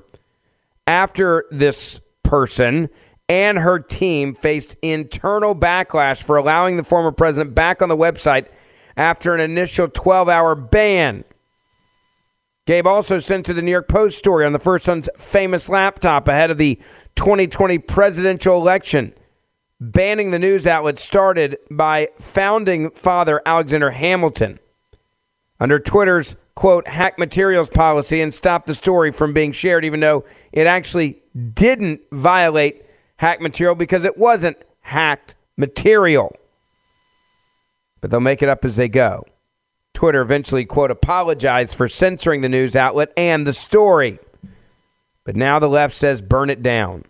after 0.87 1.45
this 1.51 2.01
person 2.23 2.89
and 3.29 3.59
her 3.59 3.79
team 3.79 4.35
faced 4.35 4.77
internal 4.83 5.55
backlash 5.55 6.23
for 6.23 6.37
allowing 6.37 6.77
the 6.77 6.85
former 6.85 7.13
president 7.13 7.55
back 7.55 7.83
on 7.83 7.89
the 7.89 7.97
website 7.97 8.47
after 8.99 9.33
an 9.33 9.41
initial 9.41 9.89
12 9.89 10.29
hour 10.29 10.55
ban. 10.55 11.25
Gabe 12.67 12.87
also 12.87 13.19
sent 13.19 13.47
to 13.47 13.55
the 13.55 13.63
New 13.63 13.71
York 13.71 13.89
Post 13.89 14.19
story 14.19 14.45
on 14.45 14.53
the 14.53 14.59
first 14.59 14.85
son's 14.85 15.09
famous 15.17 15.71
laptop 15.71 16.29
ahead 16.29 16.51
of 16.51 16.59
the 16.59 16.79
2020 17.15 17.79
presidential 17.79 18.57
election. 18.57 19.15
Banning 19.81 20.33
the 20.33 20.39
news 20.39 20.67
outlet 20.67 20.99
started 20.99 21.57
by 21.71 22.09
founding 22.19 22.91
father 22.91 23.41
Alexander 23.47 23.93
Hamilton. 23.93 24.59
Under 25.61 25.79
Twitter's 25.79 26.37
quote, 26.57 26.89
hack 26.89 27.19
materials 27.19 27.71
policy 27.71 28.21
and 28.21 28.35
stop 28.35 28.67
the 28.67 28.75
story 28.75 29.13
from 29.13 29.33
being 29.33 29.53
shared, 29.53 29.85
even 29.85 30.01
though 30.01 30.25
it 30.53 30.67
actually 30.67 31.23
didn't 31.55 32.01
violate 32.11 32.85
hack 33.17 33.41
material 33.41 33.77
because 33.77 34.05
it 34.05 34.19
wasn't 34.19 34.57
hacked 34.81 35.37
material 35.57 36.37
but 38.01 38.11
they'll 38.11 38.21
make 38.21 38.43
it 38.43 38.49
up 38.49 38.65
as 38.65 38.77
they 38.77 38.89
go. 38.89 39.25
Twitter 39.95 40.21
eventually, 40.21 40.65
quote, 40.65 40.91
apologized 40.91 41.75
for 41.75 41.89
censoring 41.89 42.41
the 42.41 42.49
news 42.49 42.77
outlet 42.77 43.13
and 43.17 43.47
the 43.47 43.53
story. 43.53 44.19
But 45.25 45.37
now 45.37 45.59
the 45.59 45.69
left 45.69 45.97
says 45.97 46.23
burn 46.23 46.51
it 46.51 46.63
down. 46.63 47.05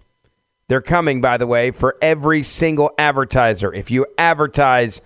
They're 0.68 0.80
coming, 0.80 1.20
by 1.20 1.36
the 1.36 1.46
way, 1.46 1.70
for 1.70 1.96
every 2.02 2.42
single 2.42 2.90
advertiser. 2.98 3.72
If 3.72 3.90
you 3.90 4.06
advertise 4.16 5.00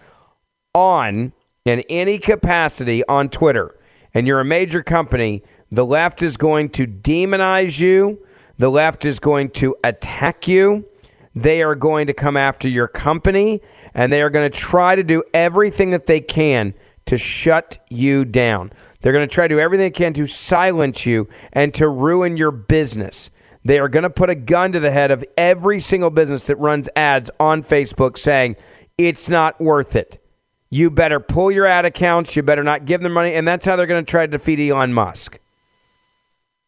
on 0.74 1.32
in 1.64 1.80
any 1.88 2.18
capacity 2.18 3.04
on 3.06 3.28
Twitter 3.28 3.76
and 4.14 4.26
you're 4.26 4.40
a 4.40 4.44
major 4.44 4.82
company, 4.82 5.42
the 5.70 5.86
left 5.86 6.22
is 6.22 6.36
going 6.36 6.70
to 6.70 6.86
demonize 6.86 7.78
you. 7.78 8.24
The 8.58 8.70
left 8.70 9.04
is 9.04 9.18
going 9.18 9.50
to 9.50 9.76
attack 9.82 10.46
you. 10.46 10.84
They 11.34 11.62
are 11.62 11.74
going 11.74 12.06
to 12.08 12.12
come 12.12 12.36
after 12.36 12.68
your 12.68 12.88
company 12.88 13.62
and 13.94 14.12
they 14.12 14.22
are 14.22 14.30
going 14.30 14.50
to 14.50 14.56
try 14.56 14.94
to 14.94 15.02
do 15.02 15.22
everything 15.34 15.90
that 15.90 16.06
they 16.06 16.20
can 16.20 16.74
to 17.06 17.18
shut 17.18 17.84
you 17.90 18.24
down. 18.24 18.72
They're 19.00 19.12
going 19.12 19.28
to 19.28 19.34
try 19.34 19.48
to 19.48 19.54
do 19.54 19.60
everything 19.60 19.86
they 19.86 19.90
can 19.90 20.14
to 20.14 20.26
silence 20.26 21.04
you 21.04 21.28
and 21.52 21.74
to 21.74 21.88
ruin 21.88 22.36
your 22.36 22.52
business. 22.52 23.30
They 23.64 23.78
are 23.78 23.88
going 23.88 24.04
to 24.04 24.10
put 24.10 24.30
a 24.30 24.34
gun 24.34 24.72
to 24.72 24.80
the 24.80 24.90
head 24.90 25.10
of 25.10 25.24
every 25.36 25.80
single 25.80 26.10
business 26.10 26.46
that 26.46 26.56
runs 26.56 26.88
ads 26.96 27.30
on 27.38 27.62
Facebook 27.62 28.18
saying, 28.18 28.56
it's 28.98 29.28
not 29.28 29.60
worth 29.60 29.96
it. 29.96 30.22
You 30.70 30.90
better 30.90 31.20
pull 31.20 31.50
your 31.50 31.66
ad 31.66 31.84
accounts. 31.84 32.34
You 32.34 32.42
better 32.42 32.64
not 32.64 32.86
give 32.86 33.02
them 33.02 33.12
money. 33.12 33.34
And 33.34 33.46
that's 33.46 33.64
how 33.64 33.76
they're 33.76 33.86
going 33.86 34.04
to 34.04 34.10
try 34.10 34.26
to 34.26 34.32
defeat 34.32 34.70
Elon 34.70 34.92
Musk. 34.92 35.38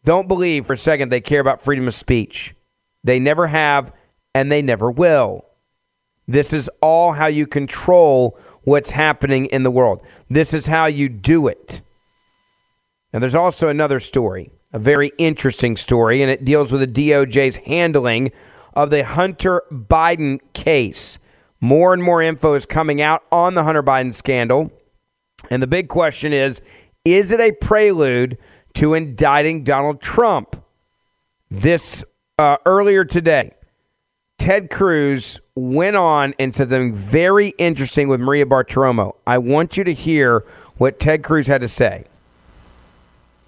Don't 0.05 0.29
believe 0.29 0.67
for 0.67 0.75
a 0.75 0.79
second 0.79 1.09
they 1.11 1.21
care 1.21 1.41
about 1.41 1.63
freedom 1.63 1.89
of 1.89 1.95
speech. 1.95 2.55
They 3.03 3.19
never 3.19 3.47
have, 3.47 3.93
and 4.35 4.53
they 4.53 4.63
never 4.63 4.91
will. 4.91 5.47
This 6.27 6.53
is 6.53 6.71
all 6.81 7.13
how 7.13 7.27
you 7.27 7.47
control 7.47 8.39
what's 8.63 8.91
happening 8.91 9.47
in 9.47 9.63
the 9.63 9.71
world. 9.71 10.03
This 10.31 10.55
is 10.55 10.67
how 10.67 10.87
you 10.87 11.09
do 11.09 11.49
it. 11.49 11.83
Now, 13.13 13.21
there's 13.21 13.35
also 13.35 13.69
another 13.69 14.01
story, 14.01 14.51
a 14.73 14.79
very 14.79 15.13
interesting 15.19 15.77
story, 15.77 16.23
and 16.23 16.31
it 16.31 16.45
deals 16.45 16.73
with 16.73 16.81
the 16.81 17.11
DOJ's 17.11 17.57
handling 17.57 18.33
of 18.73 18.91
the 18.91 19.05
Hunter 19.05 19.63
Biden 19.71 20.41
case. 20.53 21.19
More 21.61 21.95
and 21.95 22.03
more 22.03 22.21
info 22.21 22.55
is 22.55 22.67
coming 22.67 23.01
out 23.01 23.23
on 23.31 23.55
the 23.55 23.65
Hunter 23.65 23.83
Biden 23.83 24.13
scandal. 24.13 24.73
And 25.51 25.63
the 25.63 25.67
big 25.67 25.89
question 25.89 26.33
is 26.33 26.61
is 27.05 27.31
it 27.31 27.41
a 27.41 27.53
prelude 27.53 28.39
to 28.75 28.95
indicting 28.95 29.63
Donald 29.63 30.01
Trump? 30.01 30.63
This 31.51 32.03
uh, 32.39 32.57
earlier 32.67 33.05
today, 33.05 33.53
Ted 34.44 34.68
Cruz 34.68 35.40
went 35.55 35.97
on 35.97 36.35
and 36.38 36.55
said 36.55 36.68
something 36.68 36.92
very 36.92 37.55
interesting 37.57 38.09
with 38.09 38.20
Maria 38.20 38.44
Bartiromo. 38.44 39.14
I 39.27 39.38
want 39.38 39.79
you 39.79 39.85
to 39.85 39.94
hear 39.94 40.44
what 40.77 41.01
Ted 41.01 41.25
Cruz 41.25 41.47
had 41.47 41.62
to 41.62 41.68
say. 41.68 42.05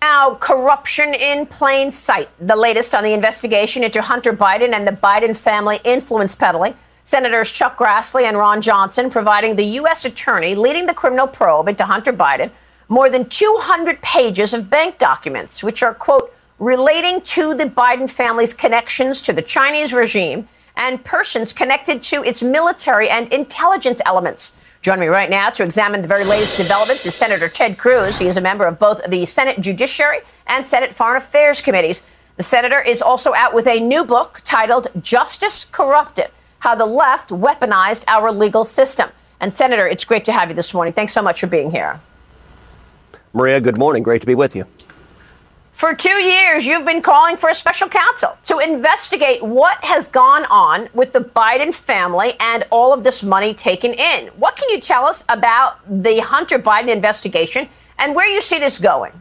Now, 0.01 0.37
corruption 0.37 1.13
in 1.13 1.45
plain 1.45 1.91
sight. 1.91 2.31
The 2.41 2.57
latest 2.57 2.95
on 2.95 3.05
the 3.05 3.13
investigation 3.13 3.85
into 3.85 4.01
Hunter 4.01 4.33
Biden 4.33 4.73
and 4.73 4.89
the 4.89 4.93
Biden 4.93 5.37
family 5.37 5.81
influence 5.85 6.35
peddling. 6.35 6.73
Senators 7.05 7.53
Chuck 7.53 7.77
Grassley 7.77 8.23
and 8.23 8.39
Ron 8.39 8.63
Johnson 8.63 9.11
providing 9.11 9.57
the 9.57 9.67
U.S. 9.81 10.07
attorney 10.07 10.55
leading 10.55 10.87
the 10.87 10.95
criminal 10.95 11.27
probe 11.27 11.69
into 11.69 11.85
Hunter 11.85 12.15
Biden 12.15 12.51
more 12.89 13.11
than 13.11 13.29
200 13.29 14.01
pages 14.01 14.55
of 14.55 14.71
bank 14.71 14.97
documents, 14.97 15.63
which 15.63 15.83
are, 15.83 15.93
quote, 15.93 16.35
relating 16.59 17.21
to 17.21 17.55
the 17.55 17.67
Biden 17.67 18.09
family's 18.09 18.55
connections 18.55 19.21
to 19.21 19.35
the 19.35 19.43
Chinese 19.43 19.93
regime 19.93 20.49
and 20.77 21.03
persons 21.05 21.53
connected 21.53 22.03
to 22.03 22.23
its 22.25 22.43
military 22.43 23.09
and 23.09 23.33
intelligence 23.33 24.01
elements. 24.07 24.53
Joining 24.83 25.01
me 25.01 25.07
right 25.07 25.31
now 25.31 25.51
to 25.51 25.65
examine 25.65 26.03
the 26.03 26.09
very 26.09 26.25
latest 26.25 26.57
developments 26.57 27.07
is 27.07 27.15
Senator 27.15 27.49
Ted 27.49 27.79
Cruz. 27.79 28.19
He 28.19 28.27
is 28.27 28.37
a 28.37 28.41
member 28.41 28.67
of 28.67 28.79
both 28.79 29.05
the 29.09 29.27
Senate 29.27 29.61
Judiciary 29.61 30.21
and 30.47 30.67
Senate 30.67 30.95
Foreign 30.95 31.17
Affairs 31.17 31.61
Committees. 31.61 32.03
The 32.37 32.43
senator 32.43 32.81
is 32.81 33.01
also 33.01 33.33
out 33.35 33.55
with 33.55 33.67
a 33.67 33.81
new 33.81 34.05
book 34.05 34.43
titled 34.45 34.89
Justice 35.01 35.65
Corrupted 35.73 36.29
How 36.59 36.75
the 36.75 36.87
Left 36.87 37.31
Weaponized 37.31 38.05
Our 38.07 38.31
Legal 38.31 38.65
System. 38.65 39.11
And, 39.41 39.53
Senator, 39.53 39.89
it's 39.89 40.05
great 40.05 40.25
to 40.27 40.33
have 40.33 40.51
you 40.51 40.55
this 40.55 40.73
morning. 40.73 40.93
Thanks 40.93 41.13
so 41.13 41.23
much 41.23 41.41
for 41.41 41.47
being 41.47 41.71
here. 41.71 42.01
Maria, 43.33 43.61
good 43.61 43.79
morning. 43.79 44.03
Great 44.03 44.21
to 44.21 44.27
be 44.27 44.35
with 44.35 44.55
you. 44.55 44.67
For 45.77 45.95
two 45.95 46.09
years, 46.09 46.67
you've 46.67 46.87
been 46.87 47.03
calling 47.03 47.37
for 47.37 47.51
a 47.51 47.55
special 47.55 47.87
counsel 47.87 48.39
to 48.45 48.61
investigate 48.61 49.43
what 49.43 49.85
has 49.85 50.09
gone 50.09 50.47
on 50.47 50.89
with 50.95 51.13
the 51.13 51.21
Biden 51.21 51.73
family 51.75 52.33
and 52.41 52.65
all 52.71 52.95
of 52.95 53.05
this 53.05 53.23
money 53.23 53.53
taken 53.53 53.93
in. 53.93 54.29
What 54.39 54.57
can 54.57 54.71
you 54.71 54.81
tell 54.81 55.05
us 55.05 55.23
about 55.29 55.77
the 55.87 56.21
Hunter 56.21 56.59
Biden 56.59 56.89
investigation 56.89 57.69
and 57.99 58.15
where 58.15 58.27
you 58.27 58.41
see 58.41 58.59
this 58.59 58.79
going? 58.79 59.13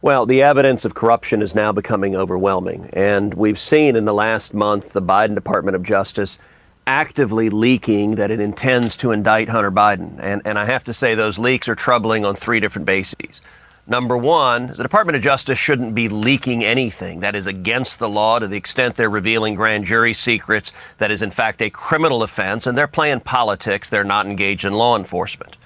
Well, 0.00 0.24
the 0.24 0.40
evidence 0.40 0.86
of 0.86 0.94
corruption 0.94 1.42
is 1.42 1.54
now 1.54 1.70
becoming 1.70 2.16
overwhelming. 2.16 2.88
And 2.94 3.34
we've 3.34 3.60
seen 3.60 3.96
in 3.96 4.06
the 4.06 4.14
last 4.14 4.54
month 4.54 4.94
the 4.94 5.02
Biden 5.02 5.34
Department 5.34 5.76
of 5.76 5.82
Justice 5.82 6.38
actively 6.86 7.50
leaking 7.50 8.12
that 8.12 8.30
it 8.30 8.40
intends 8.40 8.96
to 8.96 9.10
indict 9.10 9.50
Hunter 9.50 9.70
Biden. 9.70 10.16
And, 10.18 10.40
and 10.46 10.58
I 10.58 10.64
have 10.64 10.84
to 10.84 10.94
say, 10.94 11.14
those 11.14 11.38
leaks 11.38 11.68
are 11.68 11.74
troubling 11.74 12.24
on 12.24 12.34
three 12.36 12.58
different 12.58 12.86
bases. 12.86 13.42
Number 13.86 14.16
one, 14.16 14.68
the 14.68 14.82
Department 14.82 15.16
of 15.16 15.22
Justice 15.22 15.58
shouldn't 15.58 15.94
be 15.94 16.08
leaking 16.08 16.64
anything 16.64 17.20
that 17.20 17.34
is 17.34 17.46
against 17.46 17.98
the 17.98 18.08
law 18.08 18.38
to 18.38 18.46
the 18.46 18.56
extent 18.56 18.96
they're 18.96 19.10
revealing 19.10 19.54
grand 19.56 19.84
jury 19.84 20.14
secrets 20.14 20.72
that 20.96 21.10
is, 21.10 21.20
in 21.20 21.30
fact, 21.30 21.60
a 21.60 21.68
criminal 21.68 22.22
offense, 22.22 22.66
and 22.66 22.78
they're 22.78 22.86
playing 22.86 23.20
politics. 23.20 23.90
They're 23.90 24.02
not 24.02 24.24
engaged 24.24 24.64
in 24.64 24.72
law 24.72 24.96
enforcement. 24.96 25.58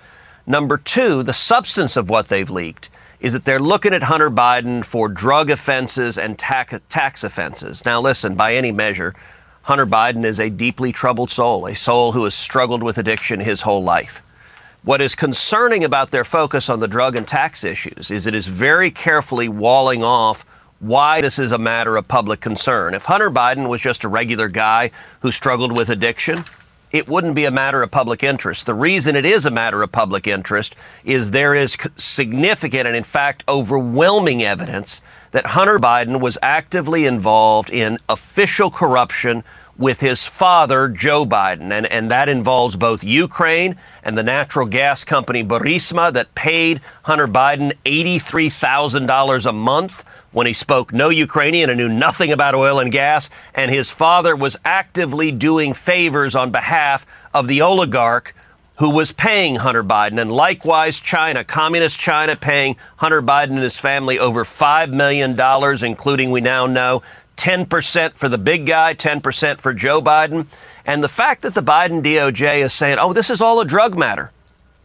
Number 0.48 0.78
two, 0.78 1.22
the 1.22 1.32
substance 1.32 1.96
of 1.96 2.10
what 2.10 2.26
they've 2.26 2.50
leaked 2.50 2.90
is 3.20 3.34
that 3.34 3.44
they're 3.44 3.60
looking 3.60 3.94
at 3.94 4.04
Hunter 4.04 4.30
Biden 4.30 4.84
for 4.84 5.08
drug 5.08 5.48
offenses 5.50 6.18
and 6.18 6.38
tax 6.38 7.22
offenses. 7.22 7.84
Now, 7.84 8.00
listen, 8.00 8.34
by 8.34 8.54
any 8.54 8.72
measure, 8.72 9.14
Hunter 9.62 9.86
Biden 9.86 10.24
is 10.24 10.40
a 10.40 10.50
deeply 10.50 10.90
troubled 10.90 11.30
soul, 11.30 11.66
a 11.66 11.74
soul 11.74 12.12
who 12.12 12.24
has 12.24 12.34
struggled 12.34 12.82
with 12.82 12.98
addiction 12.98 13.38
his 13.38 13.60
whole 13.60 13.84
life. 13.84 14.22
What 14.84 15.02
is 15.02 15.14
concerning 15.14 15.82
about 15.82 16.12
their 16.12 16.24
focus 16.24 16.68
on 16.68 16.80
the 16.80 16.88
drug 16.88 17.16
and 17.16 17.26
tax 17.26 17.64
issues 17.64 18.10
is 18.10 18.26
it 18.26 18.34
is 18.34 18.46
very 18.46 18.90
carefully 18.90 19.48
walling 19.48 20.04
off 20.04 20.46
why 20.78 21.20
this 21.20 21.38
is 21.38 21.50
a 21.50 21.58
matter 21.58 21.96
of 21.96 22.06
public 22.06 22.40
concern. 22.40 22.94
If 22.94 23.04
Hunter 23.04 23.30
Biden 23.30 23.68
was 23.68 23.80
just 23.80 24.04
a 24.04 24.08
regular 24.08 24.48
guy 24.48 24.92
who 25.20 25.32
struggled 25.32 25.72
with 25.72 25.88
addiction, 25.88 26.44
it 26.92 27.08
wouldn't 27.08 27.34
be 27.34 27.44
a 27.44 27.50
matter 27.50 27.82
of 27.82 27.90
public 27.90 28.22
interest. 28.22 28.66
The 28.66 28.74
reason 28.74 29.16
it 29.16 29.26
is 29.26 29.44
a 29.44 29.50
matter 29.50 29.82
of 29.82 29.90
public 29.90 30.28
interest 30.28 30.76
is 31.04 31.32
there 31.32 31.54
is 31.56 31.76
significant 31.96 32.86
and, 32.86 32.96
in 32.96 33.02
fact, 33.02 33.42
overwhelming 33.48 34.44
evidence 34.44 35.02
that 35.32 35.46
Hunter 35.46 35.80
Biden 35.80 36.20
was 36.20 36.38
actively 36.40 37.04
involved 37.04 37.68
in 37.68 37.98
official 38.08 38.70
corruption 38.70 39.42
with 39.78 40.00
his 40.00 40.26
father, 40.26 40.88
Joe 40.88 41.24
Biden. 41.24 41.70
And, 41.70 41.86
and 41.86 42.10
that 42.10 42.28
involves 42.28 42.74
both 42.74 43.04
Ukraine 43.04 43.76
and 44.02 44.18
the 44.18 44.24
natural 44.24 44.66
gas 44.66 45.04
company 45.04 45.44
Burisma 45.44 46.12
that 46.12 46.34
paid 46.34 46.80
Hunter 47.04 47.28
Biden 47.28 47.72
$83,000 47.86 49.46
a 49.46 49.52
month 49.52 50.04
when 50.32 50.46
he 50.46 50.52
spoke 50.52 50.92
no 50.92 51.08
Ukrainian 51.08 51.70
and 51.70 51.78
knew 51.78 51.88
nothing 51.88 52.32
about 52.32 52.56
oil 52.56 52.80
and 52.80 52.90
gas. 52.90 53.30
And 53.54 53.70
his 53.70 53.88
father 53.88 54.34
was 54.34 54.56
actively 54.64 55.30
doing 55.30 55.72
favors 55.72 56.34
on 56.34 56.50
behalf 56.50 57.06
of 57.32 57.46
the 57.46 57.62
oligarch 57.62 58.34
who 58.78 58.90
was 58.90 59.10
paying 59.10 59.56
Hunter 59.56 59.82
Biden, 59.82 60.20
and 60.20 60.30
likewise 60.30 61.00
China, 61.00 61.42
communist 61.42 61.98
China, 61.98 62.36
paying 62.36 62.76
Hunter 62.98 63.20
Biden 63.20 63.50
and 63.50 63.58
his 63.58 63.76
family 63.76 64.20
over 64.20 64.44
$5 64.44 64.92
million, 64.92 65.36
including, 65.84 66.30
we 66.30 66.40
now 66.40 66.66
know, 66.66 67.02
10% 67.38 68.14
for 68.14 68.28
the 68.28 68.36
big 68.36 68.66
guy, 68.66 68.94
10% 68.94 69.60
for 69.60 69.72
Joe 69.72 70.02
Biden. 70.02 70.46
And 70.84 71.02
the 71.02 71.08
fact 71.08 71.42
that 71.42 71.54
the 71.54 71.62
Biden 71.62 72.02
DOJ 72.02 72.64
is 72.64 72.72
saying, 72.72 72.98
oh, 72.98 73.12
this 73.12 73.30
is 73.30 73.40
all 73.40 73.60
a 73.60 73.64
drug 73.64 73.96
matter. 73.96 74.30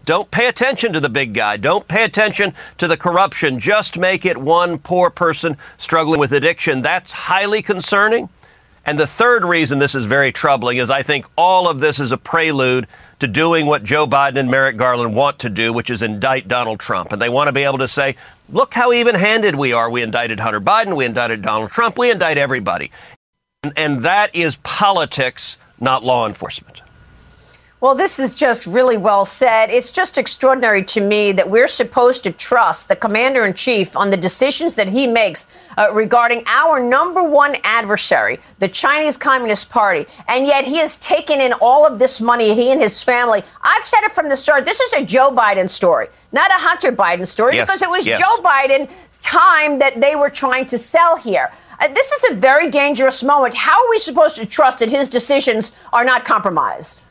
Don't 0.06 0.30
pay 0.32 0.48
attention 0.48 0.92
to 0.94 1.00
the 1.00 1.10
big 1.10 1.34
guy. 1.34 1.58
Don't 1.58 1.88
pay 1.88 2.04
attention 2.04 2.54
to 2.78 2.88
the 2.88 2.98
corruption. 2.98 3.60
Just 3.60 3.98
make 3.98 4.26
it 4.26 4.38
one 4.38 4.78
poor 4.78 5.10
person 5.10 5.58
struggling 5.78 6.20
with 6.20 6.34
addiction. 6.34 6.82
That's 6.82 7.13
highly 7.13 7.62
concerning. 7.62 8.30
And 8.86 9.00
the 9.00 9.08
third 9.08 9.46
reason 9.46 9.80
this 9.80 9.96
is 9.96 10.04
very 10.04 10.34
troubling 10.34 10.78
is 10.78 10.89
I 10.89 11.04
think 11.04 11.26
all 11.38 11.70
of 11.70 11.80
this 11.80 12.00
is 12.00 12.12
a 12.12 12.18
prelude 12.18 12.88
to 13.20 13.28
doing 13.28 13.66
what 13.66 13.86
Joe 13.86 14.06
Biden 14.06 14.39
and 14.39 14.52
Merrick 14.52 14.76
Garland 14.76 15.16
want 15.16 15.39
to 15.39 15.50
do, 15.50 15.72
which 15.72 15.89
is 15.89 16.02
indict 16.02 16.50
Donald 16.50 16.82
Trump. 16.82 17.13
And 17.13 17.22
they 17.22 17.30
want 17.30 17.48
to 17.48 17.54
be 17.54 17.63
able 17.63 17.78
to 17.78 17.88
say, 17.88 18.18
look 18.49 18.73
how 18.73 18.93
even 18.93 19.15
handed 19.15 19.56
we 19.56 19.73
are. 19.73 19.89
We 19.89 20.01
indicted 20.01 20.39
Hunter 20.39 20.62
Biden, 20.62 20.95
we 20.95 21.06
indicted 21.06 21.41
Donald 21.41 21.71
Trump, 21.71 21.97
we 21.97 22.12
indict 22.12 22.38
everybody. 22.38 22.91
And, 23.63 23.73
and 23.75 24.03
that 24.03 24.36
is 24.36 24.58
politics, 24.58 25.58
not 25.79 26.03
law 26.03 26.27
enforcement. 26.27 26.82
Well, 27.84 27.96
this 27.96 28.17
is 28.17 28.34
just 28.34 28.65
really 28.65 28.96
well 28.96 29.26
said. 29.26 29.69
It's 29.69 29.91
just 29.91 30.17
extraordinary 30.17 30.86
to 30.86 31.02
me 31.02 31.34
that 31.34 31.50
we're 31.50 31.67
supposed 31.67 32.24
to 32.24 32.32
trust 32.32 32.88
the 32.88 32.96
commander 32.96 33.46
in 33.46 33.54
chief 33.54 33.98
on 33.98 34.10
the 34.10 34.15
decisions 34.15 34.76
that 34.76 34.88
he 34.88 35.06
makes 35.06 35.48
uh, 35.78 35.91
regarding 35.91 36.43
our 36.48 36.80
number 36.80 37.22
one 37.22 37.58
adversary, 37.65 38.39
the 38.60 38.69
Chinese 38.69 39.17
Communist 39.17 39.69
Party. 39.69 40.06
And 40.30 40.48
yet 40.48 40.63
he 40.63 40.78
has 40.78 40.98
taken 40.98 41.41
in 41.41 41.52
all 41.52 41.86
of 41.86 42.00
this 42.00 42.22
money, 42.22 42.56
he 42.56 42.72
and 42.72 42.80
his 42.80 43.04
family. 43.04 43.43
I've 43.62 43.84
said 43.84 44.04
it 44.04 44.13
from 44.13 44.30
the 44.30 44.38
start 44.38 44.63
this 44.63 44.80
is 44.80 44.93
a 44.93 45.04
Joe 45.04 45.30
Biden 45.30 45.69
story, 45.69 46.08
not 46.32 46.52
a 46.52 46.54
Hunter 46.54 46.93
Biden 46.93 47.28
story, 47.28 47.56
yes, 47.56 47.67
because 47.67 47.82
it 47.82 47.89
was 47.89 48.08
yes. 48.08 48.17
Joe 48.17 48.41
Biden's 48.41 49.17
time 49.17 49.80
that 49.80 50.00
they 50.00 50.15
were 50.15 50.30
trying 50.30 50.67
to 50.67 50.78
sell 50.78 51.17
here. 51.17 51.52
Uh, 51.82 51.89
this 51.89 52.13
is 52.13 52.32
a 52.32 52.36
very 52.36 52.69
dangerous 52.69 53.24
moment. 53.24 53.54
How 53.56 53.74
are 53.74 53.89
we 53.89 54.00
supposed 54.00 54.38
to 54.38 54.46
trust 54.46 54.80
that 54.80 54.89
his 54.89 55.10
decisions 55.10 55.74
are 55.91 56.06
not 56.06 56.24
compromised? 56.24 57.04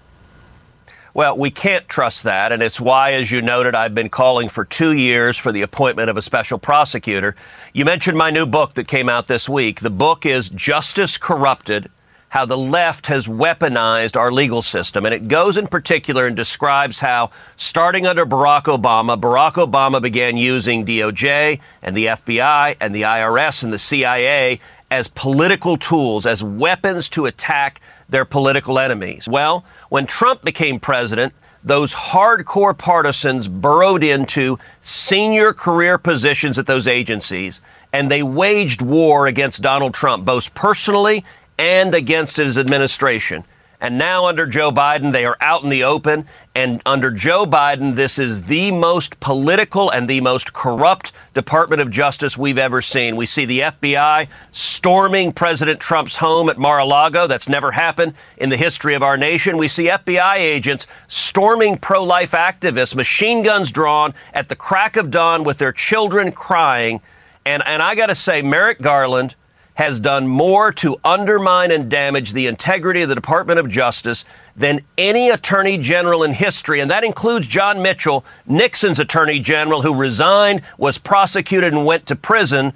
Well, 1.14 1.36
we 1.36 1.50
can't 1.50 1.86
trust 1.90 2.22
that, 2.22 2.52
and 2.52 2.62
it's 2.62 2.80
why, 2.80 3.12
as 3.12 3.30
you 3.30 3.42
noted, 3.42 3.74
I've 3.74 3.94
been 3.94 4.08
calling 4.08 4.48
for 4.48 4.64
two 4.64 4.92
years 4.92 5.36
for 5.36 5.52
the 5.52 5.60
appointment 5.60 6.08
of 6.08 6.16
a 6.16 6.22
special 6.22 6.58
prosecutor. 6.58 7.36
You 7.74 7.84
mentioned 7.84 8.16
my 8.16 8.30
new 8.30 8.46
book 8.46 8.72
that 8.74 8.88
came 8.88 9.10
out 9.10 9.26
this 9.26 9.46
week. 9.46 9.80
The 9.80 9.90
book 9.90 10.24
is 10.24 10.48
Justice 10.48 11.18
Corrupted 11.18 11.90
How 12.30 12.46
the 12.46 12.56
Left 12.56 13.08
Has 13.08 13.26
Weaponized 13.26 14.16
Our 14.16 14.32
Legal 14.32 14.62
System. 14.62 15.04
And 15.04 15.14
it 15.14 15.28
goes 15.28 15.58
in 15.58 15.66
particular 15.66 16.26
and 16.26 16.34
describes 16.34 16.98
how, 16.98 17.30
starting 17.58 18.06
under 18.06 18.24
Barack 18.24 18.62
Obama, 18.62 19.20
Barack 19.20 19.56
Obama 19.56 20.00
began 20.00 20.38
using 20.38 20.86
DOJ 20.86 21.60
and 21.82 21.94
the 21.94 22.06
FBI 22.06 22.76
and 22.80 22.94
the 22.94 23.02
IRS 23.02 23.62
and 23.62 23.70
the 23.70 23.78
CIA 23.78 24.60
as 24.90 25.08
political 25.08 25.76
tools, 25.76 26.26
as 26.26 26.42
weapons 26.42 27.08
to 27.10 27.24
attack 27.24 27.80
their 28.10 28.26
political 28.26 28.78
enemies. 28.78 29.26
Well, 29.26 29.64
when 29.92 30.06
Trump 30.06 30.42
became 30.42 30.80
president, 30.80 31.34
those 31.62 31.92
hardcore 31.92 32.76
partisans 32.76 33.46
burrowed 33.46 34.02
into 34.02 34.58
senior 34.80 35.52
career 35.52 35.98
positions 35.98 36.58
at 36.58 36.64
those 36.64 36.86
agencies, 36.86 37.60
and 37.92 38.10
they 38.10 38.22
waged 38.22 38.80
war 38.80 39.26
against 39.26 39.60
Donald 39.60 39.92
Trump, 39.92 40.24
both 40.24 40.54
personally 40.54 41.22
and 41.58 41.94
against 41.94 42.38
his 42.38 42.56
administration. 42.56 43.44
And 43.82 43.98
now, 43.98 44.26
under 44.26 44.46
Joe 44.46 44.70
Biden, 44.70 45.10
they 45.10 45.24
are 45.24 45.36
out 45.40 45.64
in 45.64 45.68
the 45.68 45.82
open. 45.82 46.24
And 46.54 46.80
under 46.86 47.10
Joe 47.10 47.44
Biden, 47.44 47.96
this 47.96 48.16
is 48.16 48.42
the 48.42 48.70
most 48.70 49.18
political 49.18 49.90
and 49.90 50.08
the 50.08 50.20
most 50.20 50.52
corrupt 50.52 51.10
Department 51.34 51.82
of 51.82 51.90
Justice 51.90 52.38
we've 52.38 52.58
ever 52.58 52.80
seen. 52.80 53.16
We 53.16 53.26
see 53.26 53.44
the 53.44 53.58
FBI 53.58 54.28
storming 54.52 55.32
President 55.32 55.80
Trump's 55.80 56.14
home 56.14 56.48
at 56.48 56.58
Mar 56.58 56.78
a 56.78 56.84
Lago. 56.84 57.26
That's 57.26 57.48
never 57.48 57.72
happened 57.72 58.14
in 58.36 58.50
the 58.50 58.56
history 58.56 58.94
of 58.94 59.02
our 59.02 59.16
nation. 59.16 59.56
We 59.56 59.66
see 59.66 59.86
FBI 59.86 60.36
agents 60.36 60.86
storming 61.08 61.76
pro 61.76 62.04
life 62.04 62.30
activists, 62.30 62.94
machine 62.94 63.42
guns 63.42 63.72
drawn 63.72 64.14
at 64.32 64.48
the 64.48 64.54
crack 64.54 64.96
of 64.96 65.10
dawn 65.10 65.42
with 65.42 65.58
their 65.58 65.72
children 65.72 66.30
crying. 66.30 67.00
And, 67.44 67.64
and 67.66 67.82
I 67.82 67.96
got 67.96 68.06
to 68.06 68.14
say, 68.14 68.42
Merrick 68.42 68.80
Garland 68.80 69.34
has 69.74 69.98
done 69.98 70.26
more 70.26 70.72
to 70.72 70.96
undermine 71.04 71.70
and 71.70 71.90
damage 71.90 72.32
the 72.32 72.46
integrity 72.46 73.02
of 73.02 73.08
the 73.08 73.14
Department 73.14 73.58
of 73.58 73.68
Justice 73.68 74.24
than 74.54 74.80
any 74.98 75.30
attorney 75.30 75.78
general 75.78 76.22
in 76.22 76.32
history. 76.32 76.80
And 76.80 76.90
that 76.90 77.04
includes 77.04 77.46
John 77.46 77.80
Mitchell, 77.80 78.24
Nixon's 78.46 78.98
attorney 78.98 79.40
general, 79.40 79.82
who 79.82 79.94
resigned, 79.94 80.62
was 80.76 80.98
prosecuted, 80.98 81.72
and 81.72 81.86
went 81.86 82.06
to 82.06 82.16
prison. 82.16 82.74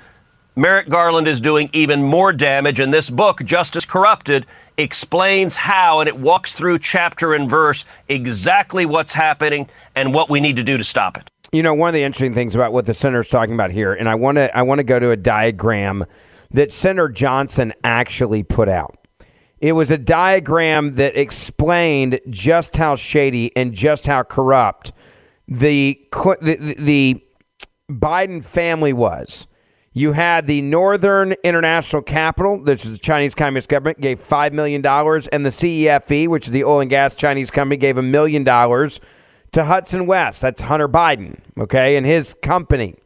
Merrick 0.54 0.88
Garland 0.88 1.28
is 1.28 1.40
doing 1.40 1.68
even 1.74 2.02
more 2.02 2.32
damage. 2.32 2.80
And 2.80 2.94
this 2.94 3.10
book, 3.10 3.44
Justice 3.44 3.84
Corrupted, 3.84 4.46
explains 4.78 5.56
how, 5.56 6.00
and 6.00 6.08
it 6.08 6.16
walks 6.16 6.54
through 6.54 6.78
chapter 6.78 7.34
and 7.34 7.48
verse 7.48 7.84
exactly 8.08 8.86
what's 8.86 9.12
happening 9.12 9.68
and 9.94 10.14
what 10.14 10.30
we 10.30 10.40
need 10.40 10.56
to 10.56 10.62
do 10.62 10.78
to 10.78 10.84
stop 10.84 11.18
it. 11.18 11.30
You 11.52 11.62
know, 11.62 11.74
one 11.74 11.88
of 11.88 11.94
the 11.94 12.02
interesting 12.02 12.34
things 12.34 12.54
about 12.54 12.72
what 12.72 12.86
the 12.86 12.94
senator's 12.94 13.28
talking 13.28 13.54
about 13.54 13.70
here, 13.70 13.94
and 13.94 14.08
I 14.08 14.14
want 14.14 14.36
to 14.36 14.54
I 14.56 14.62
want 14.62 14.80
to 14.80 14.84
go 14.84 14.98
to 14.98 15.10
a 15.10 15.16
diagram 15.16 16.04
that 16.50 16.72
Senator 16.72 17.08
Johnson 17.08 17.72
actually 17.84 18.42
put 18.42 18.68
out. 18.68 18.98
It 19.58 19.72
was 19.72 19.90
a 19.90 19.98
diagram 19.98 20.96
that 20.96 21.16
explained 21.16 22.20
just 22.28 22.76
how 22.76 22.96
shady 22.96 23.56
and 23.56 23.72
just 23.72 24.06
how 24.06 24.22
corrupt 24.22 24.92
the 25.48 26.00
the, 26.12 26.74
the 26.78 27.22
Biden 27.90 28.44
family 28.44 28.92
was. 28.92 29.46
You 29.92 30.12
had 30.12 30.46
the 30.46 30.60
Northern 30.60 31.32
International 31.42 32.02
Capital, 32.02 32.58
which 32.58 32.84
is 32.84 32.92
the 32.92 32.98
Chinese 32.98 33.34
Communist 33.34 33.70
government, 33.70 33.98
gave 33.98 34.20
$5 34.20 34.52
million, 34.52 34.84
and 34.84 35.46
the 35.46 35.50
CEFC, 35.50 36.28
which 36.28 36.48
is 36.48 36.52
the 36.52 36.64
oil 36.64 36.80
and 36.80 36.90
gas 36.90 37.14
Chinese 37.14 37.50
company, 37.50 37.78
gave 37.78 37.96
a 37.96 38.02
million 38.02 38.44
dollars 38.44 39.00
to 39.52 39.64
Hudson 39.64 40.06
West. 40.06 40.42
That's 40.42 40.60
Hunter 40.60 40.86
Biden, 40.86 41.40
okay, 41.58 41.96
and 41.96 42.04
his 42.04 42.34
company. 42.42 42.96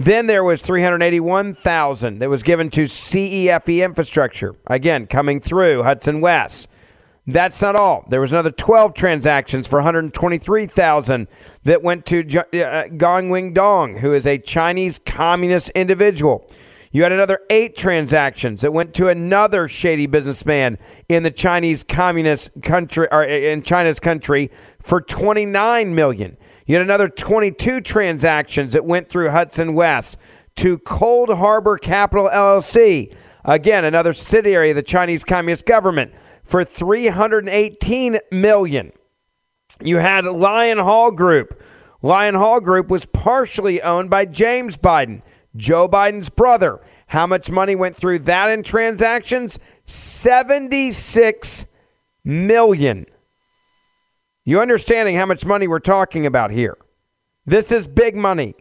Then 0.00 0.26
there 0.26 0.42
was 0.42 0.62
381,000 0.62 2.20
that 2.20 2.30
was 2.30 2.42
given 2.42 2.70
to 2.70 2.84
CEFC 2.84 3.84
infrastructure. 3.84 4.56
Again, 4.66 5.06
coming 5.06 5.42
through 5.42 5.82
Hudson 5.82 6.22
West. 6.22 6.68
That's 7.26 7.60
not 7.60 7.76
all. 7.76 8.06
There 8.08 8.22
was 8.22 8.32
another 8.32 8.50
12 8.50 8.94
transactions 8.94 9.66
for 9.66 9.76
123,000 9.76 11.28
that 11.64 11.82
went 11.82 12.06
to 12.06 12.24
uh, 12.38 12.88
Gong 12.96 13.28
Wing 13.28 13.52
Dong, 13.52 13.98
who 13.98 14.14
is 14.14 14.26
a 14.26 14.38
Chinese 14.38 14.98
communist 15.04 15.68
individual. 15.74 16.50
You 16.92 17.02
had 17.02 17.12
another 17.12 17.40
eight 17.50 17.76
transactions 17.76 18.62
that 18.62 18.72
went 18.72 18.94
to 18.94 19.08
another 19.08 19.68
shady 19.68 20.06
businessman 20.06 20.78
in 21.10 21.24
the 21.24 21.30
Chinese 21.30 21.84
communist 21.84 22.50
country 22.62 23.06
or 23.12 23.22
in 23.22 23.62
China's 23.62 24.00
country 24.00 24.50
for 24.82 25.02
29 25.02 25.94
million. 25.94 26.38
You 26.70 26.76
had 26.76 26.82
another 26.82 27.08
22 27.08 27.80
transactions 27.80 28.74
that 28.74 28.84
went 28.84 29.08
through 29.08 29.30
Hudson 29.30 29.74
West 29.74 30.16
to 30.54 30.78
Cold 30.78 31.28
Harbor 31.28 31.76
Capital 31.78 32.30
LLC. 32.32 33.12
Again, 33.44 33.84
another 33.84 34.12
subsidiary 34.12 34.70
of 34.70 34.76
the 34.76 34.84
Chinese 34.84 35.24
Communist 35.24 35.66
government 35.66 36.12
for 36.44 36.64
318 36.64 38.20
million. 38.30 38.92
You 39.80 39.96
had 39.96 40.24
Lion 40.24 40.78
Hall 40.78 41.10
Group. 41.10 41.60
Lion 42.02 42.36
Hall 42.36 42.60
Group 42.60 42.88
was 42.88 43.04
partially 43.04 43.82
owned 43.82 44.08
by 44.08 44.24
James 44.24 44.76
Biden, 44.76 45.22
Joe 45.56 45.88
Biden's 45.88 46.28
brother. 46.28 46.78
How 47.08 47.26
much 47.26 47.50
money 47.50 47.74
went 47.74 47.96
through 47.96 48.20
that 48.20 48.48
in 48.48 48.62
transactions? 48.62 49.58
76 49.86 51.66
million. 52.22 53.06
You 54.50 54.60
understanding 54.60 55.14
how 55.14 55.26
much 55.26 55.46
money 55.46 55.68
we're 55.68 55.78
talking 55.78 56.26
about 56.26 56.50
here? 56.50 56.76
This 57.46 57.70
is 57.70 57.86
big 57.86 58.16
money. 58.16 58.56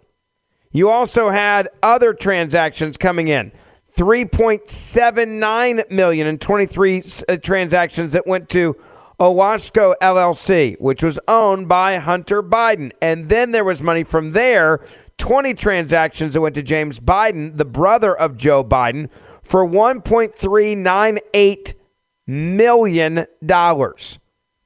You 0.71 0.91
also 0.91 1.31
had 1.31 1.67
other 1.81 2.13
transactions 2.13 2.95
coming 2.95 3.27
in. 3.27 3.51
3.79 3.97 5.89
million 5.89 6.27
in 6.27 6.37
23 6.37 7.03
uh, 7.27 7.37
transactions 7.37 8.13
that 8.13 8.27
went 8.27 8.49
to 8.49 8.75
Owasco 9.19 9.95
LLC, 9.99 10.79
which 10.79 11.01
was 11.01 11.17
owned 11.27 11.67
by 11.67 11.97
Hunter 11.97 12.43
Biden. 12.43 12.91
And 13.01 13.27
then 13.27 13.49
there 13.49 13.65
was 13.65 13.81
money 13.81 14.03
from 14.03 14.33
there, 14.33 14.85
20 15.17 15.55
transactions 15.55 16.35
that 16.35 16.41
went 16.41 16.53
to 16.53 16.61
James 16.61 16.99
Biden, 16.99 17.57
the 17.57 17.65
brother 17.65 18.15
of 18.15 18.37
Joe 18.37 18.63
Biden, 18.63 19.09
for 19.41 19.67
1.398 19.67 21.73
million 22.27 23.25
dollars. 23.43 24.19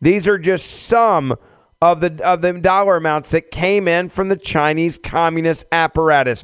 These 0.03 0.27
are 0.27 0.37
just 0.37 0.69
some 0.69 1.33
of 1.81 2.01
the 2.01 2.21
of 2.25 2.41
the 2.41 2.51
dollar 2.53 2.97
amounts 2.97 3.31
that 3.31 3.51
came 3.51 3.87
in 3.87 4.09
from 4.09 4.27
the 4.27 4.35
Chinese 4.35 4.97
communist 4.97 5.65
apparatus. 5.71 6.43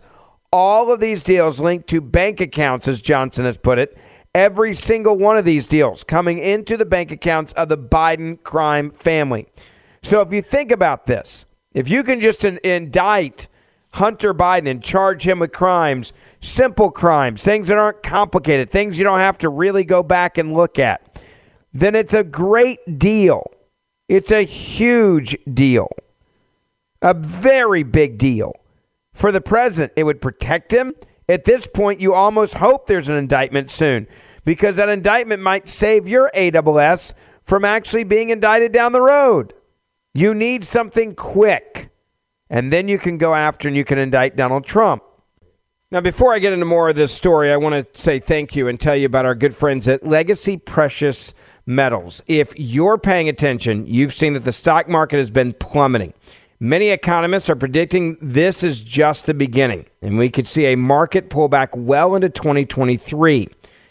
All 0.49 0.93
of 0.93 1.01
these 1.01 1.23
deals 1.23 1.59
linked 1.59 1.89
to 1.89 1.99
bank 1.99 2.39
accounts, 2.39 2.87
as 2.87 3.01
Johnson 3.01 3.43
has 3.43 3.57
put 3.57 3.77
it. 3.77 3.97
Every 4.33 4.73
single 4.73 5.17
one 5.17 5.37
of 5.37 5.43
these 5.43 5.67
deals 5.67 6.05
coming 6.05 6.39
into 6.39 6.77
the 6.77 6.85
bank 6.85 7.11
accounts 7.11 7.51
of 7.53 7.67
the 7.67 7.77
Biden 7.77 8.41
crime 8.43 8.91
family. 8.91 9.45
So 10.01 10.21
if 10.21 10.31
you 10.31 10.41
think 10.41 10.71
about 10.71 11.05
this, 11.05 11.45
if 11.73 11.89
you 11.89 12.01
can 12.03 12.21
just 12.21 12.45
in- 12.45 12.59
indict 12.63 13.49
Hunter 13.91 14.33
Biden 14.33 14.71
and 14.71 14.81
charge 14.81 15.27
him 15.27 15.39
with 15.39 15.51
crimes, 15.51 16.13
simple 16.39 16.91
crimes, 16.91 17.43
things 17.43 17.67
that 17.67 17.77
aren't 17.77 18.03
complicated, 18.03 18.69
things 18.69 18.97
you 18.97 19.03
don't 19.03 19.19
have 19.19 19.37
to 19.39 19.49
really 19.49 19.83
go 19.83 20.01
back 20.01 20.37
and 20.37 20.53
look 20.53 20.79
at, 20.79 21.08
then 21.73 21.95
it's 21.95 22.13
a 22.13 22.23
great 22.23 22.99
deal. 22.99 23.51
It's 24.07 24.31
a 24.31 24.43
huge 24.43 25.37
deal. 25.51 25.89
A 27.01 27.13
very 27.13 27.83
big 27.83 28.17
deal 28.17 28.53
for 29.13 29.31
the 29.31 29.41
president. 29.41 29.93
It 29.95 30.03
would 30.03 30.21
protect 30.21 30.71
him. 30.73 30.93
At 31.27 31.45
this 31.45 31.67
point, 31.67 32.01
you 32.01 32.13
almost 32.13 32.55
hope 32.55 32.87
there's 32.87 33.07
an 33.07 33.15
indictment 33.15 33.69
soon 33.69 34.07
because 34.45 34.77
that 34.77 34.89
indictment 34.89 35.41
might 35.41 35.69
save 35.69 36.07
your 36.07 36.31
AWS 36.35 37.13
from 37.43 37.63
actually 37.63 38.03
being 38.03 38.31
indicted 38.31 38.71
down 38.71 38.93
the 38.93 39.01
road. 39.01 39.53
You 40.13 40.33
need 40.33 40.65
something 40.65 41.13
quick, 41.13 41.91
and 42.49 42.73
then 42.73 42.87
you 42.87 42.97
can 42.97 43.19
go 43.19 43.35
after 43.35 43.67
and 43.67 43.77
you 43.77 43.85
can 43.85 43.99
indict 43.99 44.35
Donald 44.35 44.65
Trump. 44.65 45.03
Now, 45.91 46.01
before 46.01 46.33
I 46.33 46.39
get 46.39 46.53
into 46.53 46.65
more 46.65 46.89
of 46.89 46.95
this 46.95 47.11
story, 47.11 47.51
I 47.51 47.57
want 47.57 47.93
to 47.93 47.99
say 47.99 48.19
thank 48.19 48.55
you 48.55 48.67
and 48.67 48.79
tell 48.79 48.95
you 48.95 49.05
about 49.05 49.25
our 49.25 49.35
good 49.35 49.55
friends 49.55 49.87
at 49.87 50.05
Legacy 50.05 50.57
Precious 50.57 51.33
Metals. 51.69 52.23
If 52.25 52.57
you're 52.57 52.97
paying 52.97 53.29
attention, 53.29 53.85
you've 53.85 54.15
seen 54.15 54.33
that 54.33 54.43
the 54.43 54.51
stock 54.51 54.89
market 54.89 55.17
has 55.17 55.29
been 55.29 55.53
plummeting. 55.53 56.15
Many 56.59 56.89
economists 56.89 57.47
are 57.47 57.55
predicting 57.55 58.17
this 58.19 58.63
is 58.63 58.81
just 58.81 59.27
the 59.27 59.35
beginning, 59.35 59.85
and 60.01 60.17
we 60.17 60.31
could 60.31 60.47
see 60.47 60.65
a 60.65 60.75
market 60.75 61.29
pullback 61.29 61.77
well 61.77 62.15
into 62.15 62.27
2023. 62.27 63.49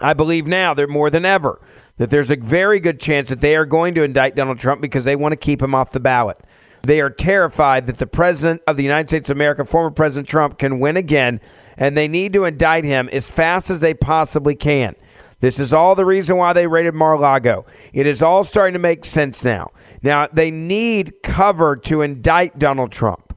I 0.00 0.12
believe 0.12 0.46
now 0.46 0.74
that 0.74 0.90
more 0.90 1.08
than 1.08 1.24
ever 1.24 1.58
that 1.96 2.10
there's 2.10 2.30
a 2.30 2.36
very 2.36 2.80
good 2.80 3.00
chance 3.00 3.30
that 3.30 3.40
they 3.40 3.56
are 3.56 3.64
going 3.64 3.94
to 3.94 4.02
indict 4.02 4.36
Donald 4.36 4.58
Trump 4.58 4.82
because 4.82 5.04
they 5.04 5.16
want 5.16 5.32
to 5.32 5.36
keep 5.36 5.62
him 5.62 5.74
off 5.74 5.92
the 5.92 6.00
ballot. 6.00 6.36
They 6.84 7.00
are 7.00 7.10
terrified 7.10 7.86
that 7.86 7.98
the 7.98 8.06
president 8.06 8.62
of 8.66 8.76
the 8.76 8.82
United 8.82 9.08
States 9.08 9.30
of 9.30 9.36
America, 9.36 9.64
former 9.64 9.90
President 9.90 10.28
Trump, 10.28 10.58
can 10.58 10.80
win 10.80 10.96
again, 10.96 11.40
and 11.76 11.96
they 11.96 12.08
need 12.08 12.32
to 12.32 12.44
indict 12.44 12.84
him 12.84 13.08
as 13.12 13.28
fast 13.28 13.70
as 13.70 13.80
they 13.80 13.94
possibly 13.94 14.54
can. 14.54 14.96
This 15.40 15.58
is 15.58 15.72
all 15.72 15.94
the 15.94 16.04
reason 16.04 16.36
why 16.36 16.52
they 16.52 16.66
raided 16.66 16.94
Mar-a-Lago. 16.94 17.66
It 17.92 18.06
is 18.06 18.22
all 18.22 18.44
starting 18.44 18.74
to 18.74 18.78
make 18.78 19.04
sense 19.04 19.42
now. 19.42 19.72
Now, 20.02 20.28
they 20.32 20.50
need 20.50 21.22
cover 21.22 21.76
to 21.76 22.02
indict 22.02 22.58
Donald 22.58 22.92
Trump. 22.92 23.36